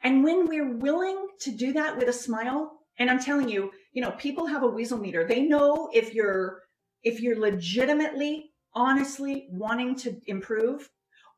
And 0.03 0.25
when 0.25 0.47
we're 0.47 0.77
willing 0.77 1.27
to 1.41 1.51
do 1.51 1.73
that 1.73 1.97
with 1.97 2.09
a 2.09 2.13
smile, 2.13 2.81
and 2.99 3.11
I'm 3.11 3.21
telling 3.21 3.49
you, 3.49 3.71
you 3.93 4.03
know, 4.03 4.13
people 4.13 4.47
have 4.47 4.63
a 4.63 4.69
weasel 4.69 4.99
meter. 4.99 5.27
They 5.27 5.43
know 5.43 5.91
if 5.93 6.15
you're 6.15 6.63
if 7.03 7.21
you're 7.21 7.39
legitimately, 7.39 8.51
honestly 8.75 9.47
wanting 9.51 9.95
to 9.95 10.21
improve, 10.27 10.89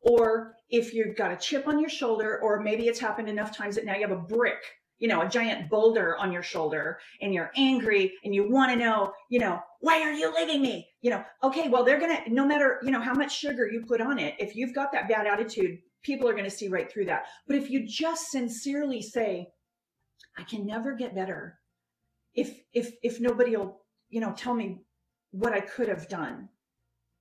or 0.01 0.55
if 0.71 0.95
you've 0.95 1.17
got 1.17 1.33
a 1.33 1.37
chip 1.37 1.69
on 1.69 1.79
your 1.79 1.91
shoulder, 1.91 2.41
or 2.43 2.61
maybe 2.61 2.87
it's 2.89 3.01
happened 3.01 3.29
enough 3.29 3.55
times 3.55 3.75
that 3.75 3.85
now 3.85 3.95
you 3.95 4.03
have 4.03 4.17
a 4.17 4.21
brick, 4.21 4.63
you 4.99 5.09
know, 5.09 5.21
a 5.21 5.29
giant 5.29 5.69
boulder 5.69 6.17
on 6.17 6.33
your 6.33 6.43
shoulder, 6.43 6.99
and 7.21 7.35
you're 7.35 7.51
angry 7.57 8.13
and 8.25 8.35
you 8.35 8.49
want 8.51 8.73
to 8.73 8.79
know, 8.79 9.13
you 9.29 9.41
know, 9.41 9.61
why 9.81 10.01
are 10.03 10.13
you 10.13 10.33
leaving 10.35 10.63
me? 10.63 10.89
You 11.03 11.11
know, 11.11 11.25
okay, 11.43 11.69
well, 11.69 11.85
they're 11.85 12.01
gonna, 12.01 12.21
no 12.29 12.47
matter, 12.47 12.81
you 12.83 12.91
know, 12.91 13.01
how 13.01 13.15
much 13.15 13.39
sugar 13.39 13.69
you 13.71 13.85
put 13.87 14.01
on 14.01 14.19
it, 14.19 14.35
if 14.39 14.57
you've 14.57 14.75
got 14.75 14.91
that 14.93 15.09
bad 15.09 15.27
attitude, 15.27 15.79
people 16.03 16.29
are 16.29 16.33
going 16.33 16.45
to 16.45 16.51
see 16.51 16.69
right 16.69 16.91
through 16.91 17.07
that. 17.07 17.27
But 17.47 17.57
if 17.57 17.71
you 17.71 17.87
just 17.87 18.31
sincerely 18.31 19.03
say, 19.03 19.49
I 20.37 20.43
can 20.45 20.67
never 20.67 20.95
get 20.95 21.15
better 21.15 21.59
if 22.35 22.61
if 22.73 22.93
if 23.03 23.21
nobody 23.21 23.57
will, 23.57 23.81
you 24.09 24.21
know, 24.21 24.33
tell 24.37 24.55
me 24.55 24.81
what 25.31 25.53
I 25.53 25.61
could 25.61 25.89
have 25.89 26.09
done 26.09 26.49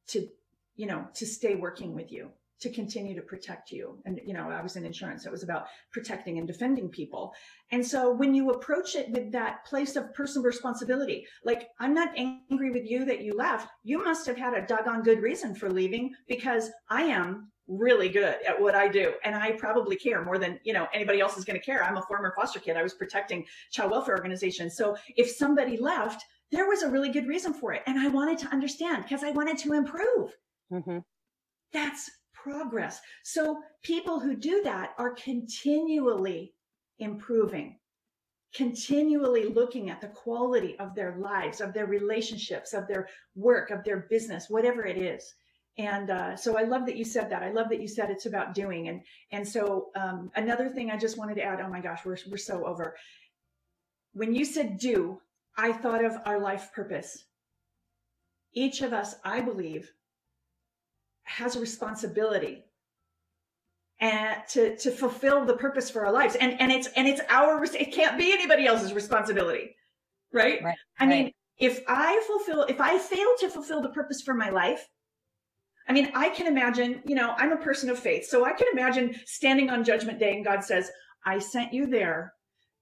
to, 0.07 0.27
you 0.75 0.85
know, 0.85 1.07
to 1.15 1.25
stay 1.25 1.55
working 1.55 1.95
with 1.95 2.11
you. 2.11 2.31
to 2.59 2.71
continue 2.71 3.15
to 3.15 3.21
protect 3.21 3.71
you. 3.71 3.99
And, 4.05 4.19
you 4.25 4.33
know, 4.33 4.49
I 4.49 4.61
was 4.61 4.75
in 4.75 4.85
insurance. 4.85 5.23
So 5.23 5.29
it 5.29 5.31
was 5.31 5.43
about 5.43 5.67
protecting 5.91 6.37
and 6.37 6.47
defending 6.47 6.89
people. 6.89 7.33
And 7.71 7.85
so 7.85 8.11
when 8.11 8.33
you 8.33 8.49
approach 8.49 8.95
it 8.95 9.11
with 9.11 9.31
that 9.31 9.63
place 9.65 9.95
of 9.95 10.13
personal 10.13 10.45
responsibility, 10.45 11.27
like 11.43 11.69
I'm 11.79 11.93
not 11.93 12.17
angry 12.17 12.71
with 12.71 12.85
you 12.85 13.05
that 13.05 13.21
you 13.21 13.33
left. 13.33 13.69
You 13.83 14.03
must 14.03 14.25
have 14.25 14.37
had 14.37 14.53
a 14.55 14.65
doggone 14.65 15.03
good 15.03 15.21
reason 15.21 15.53
for 15.53 15.69
leaving 15.69 16.13
because 16.27 16.71
I 16.89 17.03
am 17.03 17.51
really 17.67 18.09
good 18.09 18.37
at 18.47 18.59
what 18.59 18.75
I 18.75 18.87
do. 18.87 19.13
And 19.23 19.35
I 19.35 19.51
probably 19.51 19.95
care 19.95 20.23
more 20.23 20.37
than, 20.37 20.59
you 20.63 20.73
know, 20.73 20.87
anybody 20.93 21.19
else 21.19 21.37
is 21.37 21.45
going 21.45 21.59
to 21.59 21.65
care. 21.65 21.83
I'm 21.83 21.97
a 21.97 22.01
former 22.01 22.33
foster 22.35 22.59
kid. 22.59 22.77
I 22.77 22.83
was 22.83 22.93
protecting 22.93 23.45
child 23.71 23.91
welfare 23.91 24.15
organizations. 24.15 24.77
So 24.77 24.95
if 25.15 25.29
somebody 25.29 25.77
left, 25.77 26.23
there 26.51 26.67
was 26.67 26.81
a 26.81 26.89
really 26.89 27.09
good 27.09 27.27
reason 27.27 27.53
for 27.53 27.73
it. 27.73 27.83
And 27.87 27.99
I 27.99 28.07
wanted 28.07 28.37
to 28.39 28.47
understand 28.47 29.03
because 29.03 29.23
I 29.23 29.31
wanted 29.31 29.57
to 29.59 29.73
improve. 29.73 30.37
Mm-hmm. 30.71 30.99
That's 31.73 32.09
progress. 32.33 33.01
So 33.23 33.61
people 33.83 34.19
who 34.19 34.35
do 34.35 34.61
that 34.63 34.93
are 34.97 35.11
continually 35.11 36.53
improving, 36.99 37.77
continually 38.55 39.45
looking 39.45 39.89
at 39.89 39.99
the 39.99 40.07
quality 40.07 40.77
of 40.79 40.95
their 40.95 41.17
lives, 41.17 41.59
of 41.59 41.73
their 41.73 41.87
relationships, 41.87 42.73
of 42.73 42.87
their 42.87 43.09
work, 43.35 43.71
of 43.71 43.83
their 43.83 44.07
business, 44.09 44.49
whatever 44.49 44.85
it 44.85 44.97
is. 44.97 45.33
And 45.77 46.09
uh, 46.09 46.35
so 46.35 46.57
I 46.57 46.63
love 46.63 46.85
that 46.87 46.97
you 46.97 47.05
said 47.05 47.29
that. 47.29 47.43
I 47.43 47.51
love 47.51 47.69
that 47.69 47.81
you 47.81 47.87
said 47.87 48.09
it's 48.09 48.25
about 48.25 48.55
doing. 48.55 48.87
And 48.87 49.01
and 49.31 49.47
so 49.47 49.89
um, 49.95 50.31
another 50.35 50.69
thing 50.69 50.89
I 50.89 50.97
just 50.97 51.17
wanted 51.17 51.35
to 51.35 51.43
add. 51.43 51.61
Oh 51.61 51.69
my 51.69 51.81
gosh, 51.81 52.05
we're 52.05 52.17
we're 52.29 52.37
so 52.37 52.65
over. 52.65 52.95
When 54.13 54.33
you 54.33 54.43
said 54.45 54.79
do, 54.79 55.21
I 55.57 55.71
thought 55.71 56.03
of 56.03 56.17
our 56.25 56.39
life 56.39 56.71
purpose. 56.73 57.25
Each 58.53 58.81
of 58.81 58.91
us, 58.91 59.15
I 59.23 59.41
believe, 59.41 59.91
has 61.23 61.55
a 61.55 61.59
responsibility 61.59 62.63
and 63.99 64.37
to 64.49 64.77
to 64.77 64.91
fulfill 64.91 65.45
the 65.45 65.55
purpose 65.55 65.89
for 65.89 66.05
our 66.05 66.11
lives 66.11 66.35
and 66.35 66.59
and 66.61 66.71
it's 66.71 66.87
and 66.95 67.07
it's 67.07 67.21
our 67.29 67.63
it 67.63 67.91
can't 67.91 68.17
be 68.17 68.31
anybody 68.31 68.65
else's 68.67 68.93
responsibility 68.93 69.75
right, 70.31 70.63
right 70.63 70.77
i 70.99 71.05
right. 71.05 71.09
mean 71.09 71.31
if 71.57 71.81
i 71.87 72.21
fulfill 72.27 72.61
if 72.63 72.79
i 72.79 72.97
fail 72.97 73.27
to 73.39 73.49
fulfill 73.49 73.81
the 73.81 73.89
purpose 73.89 74.21
for 74.21 74.35
my 74.35 74.49
life 74.49 74.87
i 75.87 75.93
mean 75.93 76.09
i 76.13 76.29
can 76.29 76.47
imagine 76.47 77.01
you 77.05 77.15
know 77.15 77.33
i'm 77.37 77.51
a 77.51 77.57
person 77.57 77.89
of 77.89 77.99
faith 77.99 78.25
so 78.25 78.45
i 78.45 78.53
can 78.53 78.67
imagine 78.71 79.15
standing 79.25 79.69
on 79.69 79.83
judgment 79.83 80.19
day 80.19 80.35
and 80.35 80.45
god 80.45 80.63
says 80.63 80.89
i 81.25 81.37
sent 81.39 81.73
you 81.73 81.85
there 81.85 82.33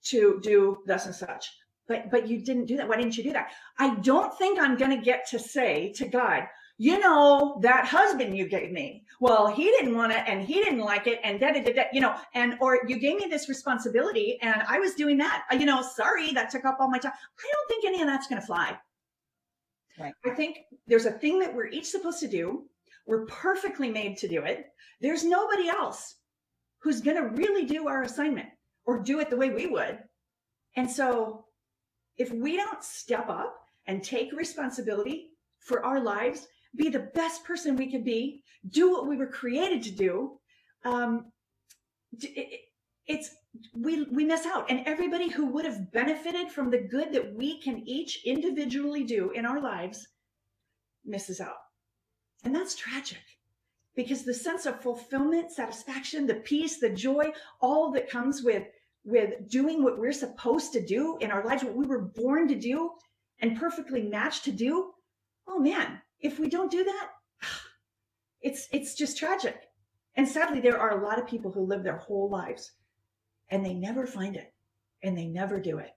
to 0.04 0.39
do 0.44 0.78
thus 0.86 1.06
and 1.06 1.15
such 1.15 1.50
but 1.88 2.10
but 2.12 2.28
you 2.28 2.44
didn't 2.44 2.65
do 2.65 2.78
that 2.78 2.88
why 2.88 2.96
didn't 2.96 3.18
you 3.18 3.24
do 3.24 3.34
that 3.34 3.52
i 3.80 3.96
don't 3.96 4.38
think 4.38 4.60
i'm 4.60 4.78
going 4.78 4.91
to 4.91 5.04
get 5.04 5.28
to 5.28 5.39
say 5.39 5.91
to 5.96 6.08
god 6.08 6.48
you 6.78 7.00
know, 7.00 7.58
that 7.62 7.86
husband 7.86 8.38
you 8.38 8.50
gave 8.50 8.72
me. 8.72 9.06
Well, 9.22 9.48
he 9.48 9.63
didn't 9.63 9.96
want 9.96 10.12
it 10.12 10.24
and 10.28 10.41
he 10.41 10.56
didn't 10.56 10.80
like 10.80 11.08
it 11.08 11.20
and 11.24 11.39
da 11.39 11.54
da 11.54 11.63
da 11.63 11.72
da, 11.72 11.84
you 11.94 12.02
know, 12.02 12.15
and 12.34 12.56
or 12.60 12.82
you 12.88 13.00
gave 13.00 13.18
me 13.18 13.28
this 13.30 13.48
responsibility 13.48 14.38
and 14.41 14.62
I 14.68 14.80
was 14.80 14.94
doing 14.94 15.18
that. 15.20 15.46
Uh, 15.52 15.56
you 15.56 15.65
know, 15.65 15.82
sorry, 15.82 16.34
that 16.34 16.50
took 16.50 16.65
up 16.65 16.78
all 16.80 16.89
my 16.89 16.98
time. 16.98 17.13
I 17.15 17.52
don't 17.52 17.68
think 17.70 17.86
any 17.86 18.02
of 18.02 18.08
that's 18.08 18.28
going 18.28 18.41
to 18.41 18.46
fly. 18.46 18.78
Right. 19.98 20.13
I 20.26 20.32
think 20.32 20.58
there's 20.86 21.06
a 21.06 21.12
thing 21.12 21.39
that 21.39 21.54
we're 21.54 21.68
each 21.68 21.86
supposed 21.86 22.20
to 22.20 22.28
do. 22.28 22.65
We're 23.06 23.26
perfectly 23.26 23.89
made 23.89 24.18
to 24.18 24.28
do 24.28 24.44
it. 24.44 24.65
There's 25.02 25.24
nobody 25.24 25.70
else 25.70 26.15
who's 26.80 27.02
going 27.02 27.18
to 27.18 27.41
really 27.41 27.65
do 27.65 27.88
our 27.88 28.04
assignment 28.04 28.50
or 28.86 29.02
do 29.02 29.20
it 29.20 29.30
the 29.30 29.38
way 29.38 29.50
we 29.50 29.68
would. 29.68 30.00
And 30.76 30.89
so 30.89 31.46
if 32.18 32.32
we 32.32 32.58
don't 32.58 32.84
step 32.84 33.30
up 33.30 33.56
and 33.88 34.04
take 34.04 34.32
responsibility 34.34 35.32
for 35.60 35.84
our 35.84 36.00
lives 36.00 36.48
be 36.76 36.89
the 36.89 37.12
best 37.15 37.44
person 37.44 37.76
we 37.76 37.89
can 37.89 38.04
be, 38.04 38.44
do 38.70 38.91
what 38.91 39.08
we 39.08 39.18
were 39.18 39.28
created 39.28 39.82
to 39.84 39.91
do, 39.91 40.39
um, 40.84 41.32
it, 42.22 42.62
it's 43.08 43.30
we 43.74 44.04
we 44.12 44.26
miss 44.26 44.46
out, 44.46 44.70
and 44.70 44.82
everybody 44.86 45.30
who 45.30 45.46
would 45.48 45.65
have 45.65 45.91
benefited 45.91 46.50
from 46.52 46.70
the 46.70 46.80
good 46.80 47.13
that 47.13 47.34
we 47.36 47.62
can 47.62 47.88
each 47.88 48.26
individually 48.26 49.04
do 49.04 49.32
in 49.32 49.46
our 49.46 49.62
lives 49.62 50.08
misses 51.06 51.39
out, 51.39 51.58
and 52.43 52.54
that's 52.54 52.76
tragic 52.76 53.21
because 53.95 54.24
the 54.24 54.34
sense 54.34 54.65
of 54.65 54.82
fulfillment, 54.82 55.52
satisfaction, 55.52 56.28
the 56.28 56.36
peace, 56.36 56.80
the 56.80 56.89
joy, 56.89 57.32
all 57.62 57.91
that 57.91 58.10
comes 58.10 58.43
with 58.43 58.63
with 59.06 59.48
doing 59.50 59.84
what 59.84 60.00
we're 60.00 60.12
supposed 60.12 60.74
to 60.74 60.84
do 60.84 61.15
in 61.21 61.30
our 61.30 61.45
lives, 61.45 61.63
what 61.63 61.76
we 61.76 61.86
were 61.86 62.02
born 62.02 62.48
to 62.48 62.56
do 62.56 62.91
and 63.39 63.58
perfectly 63.58 64.02
matched 64.02 64.43
to 64.43 64.52
do. 64.52 64.93
Oh 65.48 65.60
man, 65.60 66.02
if 66.19 66.39
we 66.39 66.50
don't 66.50 66.71
do 66.71 66.84
that, 66.84 67.10
it's 68.41 68.67
it's 68.71 68.95
just 68.95 69.17
tragic. 69.17 69.69
And 70.15 70.28
sadly, 70.28 70.60
there 70.60 70.80
are 70.80 71.00
a 71.00 71.04
lot 71.04 71.19
of 71.19 71.28
people 71.28 71.52
who 71.52 71.65
live 71.65 71.84
their 71.84 71.98
whole 71.98 72.30
lives 72.30 72.71
and 73.50 73.65
they 73.65 73.74
never 73.74 74.08
find 74.08 74.36
it 74.36 74.54
and 75.04 75.17
they 75.17 75.28
never 75.28 75.60
do 75.60 75.78
it. 75.78 75.91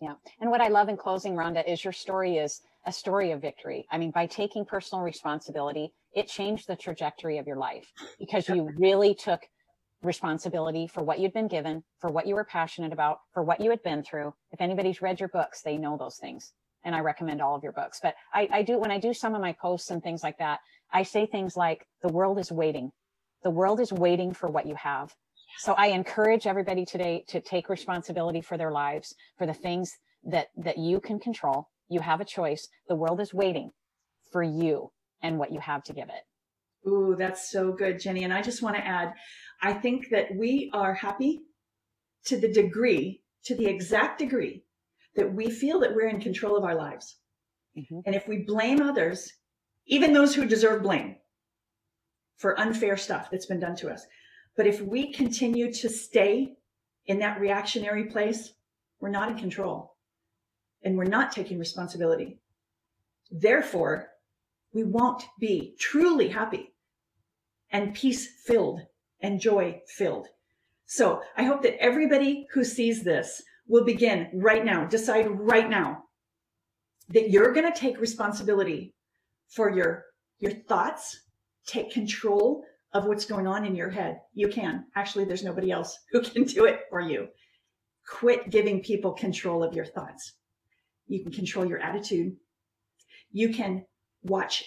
Yeah. 0.00 0.14
And 0.40 0.50
what 0.50 0.60
I 0.60 0.68
love 0.68 0.88
in 0.88 0.96
closing, 0.96 1.34
Rhonda, 1.34 1.66
is 1.66 1.84
your 1.84 1.92
story 1.92 2.36
is 2.36 2.62
a 2.86 2.92
story 2.92 3.32
of 3.32 3.40
victory. 3.40 3.86
I 3.90 3.98
mean, 3.98 4.12
by 4.12 4.26
taking 4.26 4.64
personal 4.64 5.04
responsibility, 5.04 5.92
it 6.14 6.28
changed 6.28 6.68
the 6.68 6.76
trajectory 6.76 7.38
of 7.38 7.46
your 7.46 7.56
life 7.56 7.92
because 8.18 8.48
you 8.48 8.70
really 8.76 9.14
took 9.14 9.42
responsibility 10.02 10.86
for 10.86 11.02
what 11.02 11.18
you'd 11.18 11.32
been 11.32 11.48
given, 11.48 11.82
for 11.98 12.10
what 12.10 12.26
you 12.26 12.34
were 12.34 12.44
passionate 12.44 12.92
about, 12.92 13.18
for 13.32 13.42
what 13.42 13.60
you 13.60 13.70
had 13.70 13.82
been 13.82 14.02
through. 14.02 14.32
If 14.52 14.60
anybody's 14.60 15.02
read 15.02 15.18
your 15.18 15.28
books, 15.28 15.62
they 15.62 15.76
know 15.76 15.96
those 15.96 16.16
things 16.16 16.52
and 16.86 16.94
I 16.94 17.00
recommend 17.00 17.42
all 17.42 17.56
of 17.56 17.64
your 17.64 17.72
books. 17.72 17.98
But 18.00 18.14
I, 18.32 18.48
I 18.52 18.62
do, 18.62 18.78
when 18.78 18.92
I 18.92 18.98
do 18.98 19.12
some 19.12 19.34
of 19.34 19.40
my 19.40 19.52
posts 19.52 19.90
and 19.90 20.02
things 20.02 20.22
like 20.22 20.38
that, 20.38 20.60
I 20.92 21.02
say 21.02 21.26
things 21.26 21.56
like, 21.56 21.84
the 22.00 22.12
world 22.12 22.38
is 22.38 22.52
waiting. 22.52 22.92
The 23.42 23.50
world 23.50 23.80
is 23.80 23.92
waiting 23.92 24.32
for 24.32 24.48
what 24.48 24.66
you 24.66 24.76
have. 24.76 25.12
So 25.58 25.72
I 25.72 25.88
encourage 25.88 26.46
everybody 26.46 26.84
today 26.84 27.24
to 27.28 27.40
take 27.40 27.68
responsibility 27.68 28.40
for 28.40 28.56
their 28.56 28.70
lives, 28.70 29.14
for 29.36 29.46
the 29.46 29.54
things 29.54 29.98
that, 30.24 30.48
that 30.56 30.78
you 30.78 31.00
can 31.00 31.18
control. 31.18 31.68
You 31.88 32.00
have 32.00 32.20
a 32.20 32.24
choice. 32.24 32.68
The 32.88 32.96
world 32.96 33.20
is 33.20 33.32
waiting 33.32 33.70
for 34.32 34.42
you 34.42 34.90
and 35.22 35.38
what 35.38 35.52
you 35.52 35.60
have 35.60 35.82
to 35.84 35.92
give 35.92 36.08
it. 36.08 36.88
Ooh, 36.88 37.16
that's 37.18 37.50
so 37.50 37.72
good, 37.72 38.00
Jenny. 38.00 38.24
And 38.24 38.32
I 38.32 38.42
just 38.42 38.62
want 38.62 38.76
to 38.76 38.86
add, 38.86 39.12
I 39.62 39.72
think 39.72 40.08
that 40.10 40.34
we 40.36 40.70
are 40.72 40.94
happy 40.94 41.42
to 42.26 42.36
the 42.36 42.52
degree, 42.52 43.22
to 43.44 43.54
the 43.54 43.66
exact 43.66 44.18
degree 44.18 44.62
that 45.14 45.32
we 45.32 45.50
feel 45.50 45.80
that 45.80 45.94
we're 45.94 46.08
in 46.08 46.20
control 46.20 46.56
of 46.56 46.64
our 46.64 46.74
lives. 46.74 47.16
Mm-hmm. 47.76 48.00
And 48.06 48.14
if 48.14 48.28
we 48.28 48.44
blame 48.44 48.80
others, 48.80 49.32
even 49.86 50.12
those 50.12 50.34
who 50.34 50.46
deserve 50.46 50.82
blame 50.82 51.16
for 52.36 52.58
unfair 52.60 52.96
stuff 52.96 53.30
that's 53.30 53.46
been 53.46 53.60
done 53.60 53.76
to 53.76 53.90
us, 53.90 54.06
but 54.56 54.66
if 54.66 54.80
we 54.80 55.12
continue 55.12 55.72
to 55.72 55.88
stay 55.88 56.54
in 57.06 57.18
that 57.20 57.40
reactionary 57.40 58.04
place, 58.04 58.52
we're 59.00 59.10
not 59.10 59.30
in 59.30 59.38
control 59.38 59.95
and 60.86 60.96
we're 60.96 61.04
not 61.04 61.32
taking 61.32 61.58
responsibility. 61.58 62.38
Therefore, 63.32 64.06
we 64.72 64.84
won't 64.84 65.24
be 65.40 65.74
truly 65.80 66.28
happy 66.28 66.74
and 67.72 67.92
peace 67.92 68.28
filled 68.46 68.82
and 69.20 69.40
joy 69.40 69.82
filled. 69.88 70.28
So 70.86 71.20
I 71.36 71.42
hope 71.42 71.62
that 71.64 71.82
everybody 71.82 72.46
who 72.52 72.62
sees 72.62 73.02
this 73.02 73.42
will 73.66 73.84
begin 73.84 74.30
right 74.32 74.64
now. 74.64 74.86
Decide 74.86 75.26
right 75.28 75.68
now 75.68 76.04
that 77.08 77.30
you're 77.30 77.52
going 77.52 77.70
to 77.70 77.78
take 77.78 78.00
responsibility 78.00 78.94
for 79.48 79.68
your 79.68 80.04
your 80.38 80.52
thoughts. 80.52 81.18
Take 81.66 81.90
control 81.90 82.62
of 82.92 83.06
what's 83.06 83.24
going 83.24 83.48
on 83.48 83.64
in 83.64 83.74
your 83.74 83.90
head. 83.90 84.20
You 84.34 84.46
can. 84.46 84.84
Actually, 84.94 85.24
there's 85.24 85.42
nobody 85.42 85.72
else 85.72 85.98
who 86.12 86.20
can 86.20 86.44
do 86.44 86.64
it 86.66 86.82
for 86.90 87.00
you. 87.00 87.26
Quit 88.08 88.50
giving 88.50 88.84
people 88.84 89.12
control 89.14 89.64
of 89.64 89.74
your 89.74 89.84
thoughts. 89.84 90.34
You 91.06 91.22
can 91.22 91.32
control 91.32 91.64
your 91.64 91.78
attitude. 91.78 92.36
You 93.32 93.50
can 93.50 93.84
watch 94.22 94.64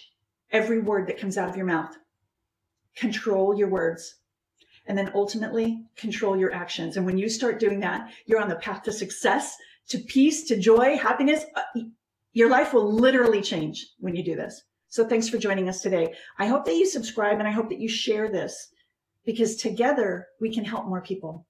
every 0.52 0.80
word 0.80 1.08
that 1.08 1.20
comes 1.20 1.38
out 1.38 1.50
of 1.50 1.58
your 1.58 1.66
mouth. 1.66 1.96
Control 2.96 3.58
your 3.58 3.70
words 3.70 4.16
and 4.90 4.98
then 4.98 5.12
ultimately 5.14 5.86
control 5.96 6.36
your 6.36 6.54
actions. 6.54 6.98
And 6.98 7.06
when 7.06 7.18
you 7.18 7.30
start 7.30 7.60
doing 7.60 7.80
that, 7.82 8.12
you're 8.26 8.42
on 8.42 8.50
the 8.50 8.56
path 8.56 8.84
to 8.84 8.92
success, 8.92 9.56
to 9.90 10.00
peace, 10.00 10.44
to 10.46 10.58
joy, 10.58 10.98
happiness. 10.98 11.46
Uh, 11.56 11.82
your 12.34 12.50
life 12.50 12.74
will 12.74 12.92
literally 12.92 13.42
change 13.42 13.86
when 14.00 14.16
you 14.16 14.24
do 14.24 14.36
this. 14.36 14.64
So 14.88 15.08
thanks 15.08 15.30
for 15.30 15.38
joining 15.38 15.70
us 15.70 15.82
today. 15.82 16.16
I 16.40 16.48
hope 16.48 16.66
that 16.66 16.76
you 16.76 16.88
subscribe 16.88 17.38
and 17.38 17.48
I 17.48 17.52
hope 17.52 17.70
that 17.70 17.80
you 17.80 17.88
share 17.88 18.30
this 18.30 18.70
because 19.26 19.56
together 19.56 20.28
we 20.42 20.52
can 20.52 20.66
help 20.66 20.88
more 20.88 21.02
people. 21.02 21.46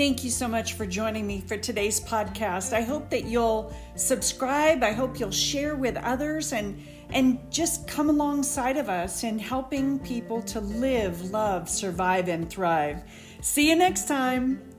Thank 0.00 0.24
you 0.24 0.30
so 0.30 0.48
much 0.48 0.72
for 0.72 0.86
joining 0.86 1.26
me 1.26 1.42
for 1.42 1.58
today's 1.58 2.00
podcast. 2.00 2.72
I 2.72 2.80
hope 2.80 3.10
that 3.10 3.26
you'll 3.26 3.70
subscribe. 3.96 4.82
I 4.82 4.92
hope 4.92 5.20
you'll 5.20 5.30
share 5.30 5.76
with 5.76 5.94
others 5.98 6.54
and 6.54 6.82
and 7.10 7.38
just 7.50 7.86
come 7.86 8.08
alongside 8.08 8.78
of 8.78 8.88
us 8.88 9.24
in 9.24 9.38
helping 9.38 9.98
people 9.98 10.40
to 10.44 10.60
live, 10.60 11.30
love, 11.32 11.68
survive, 11.68 12.28
and 12.28 12.48
thrive. 12.48 13.02
See 13.42 13.68
you 13.68 13.76
next 13.76 14.08
time. 14.08 14.69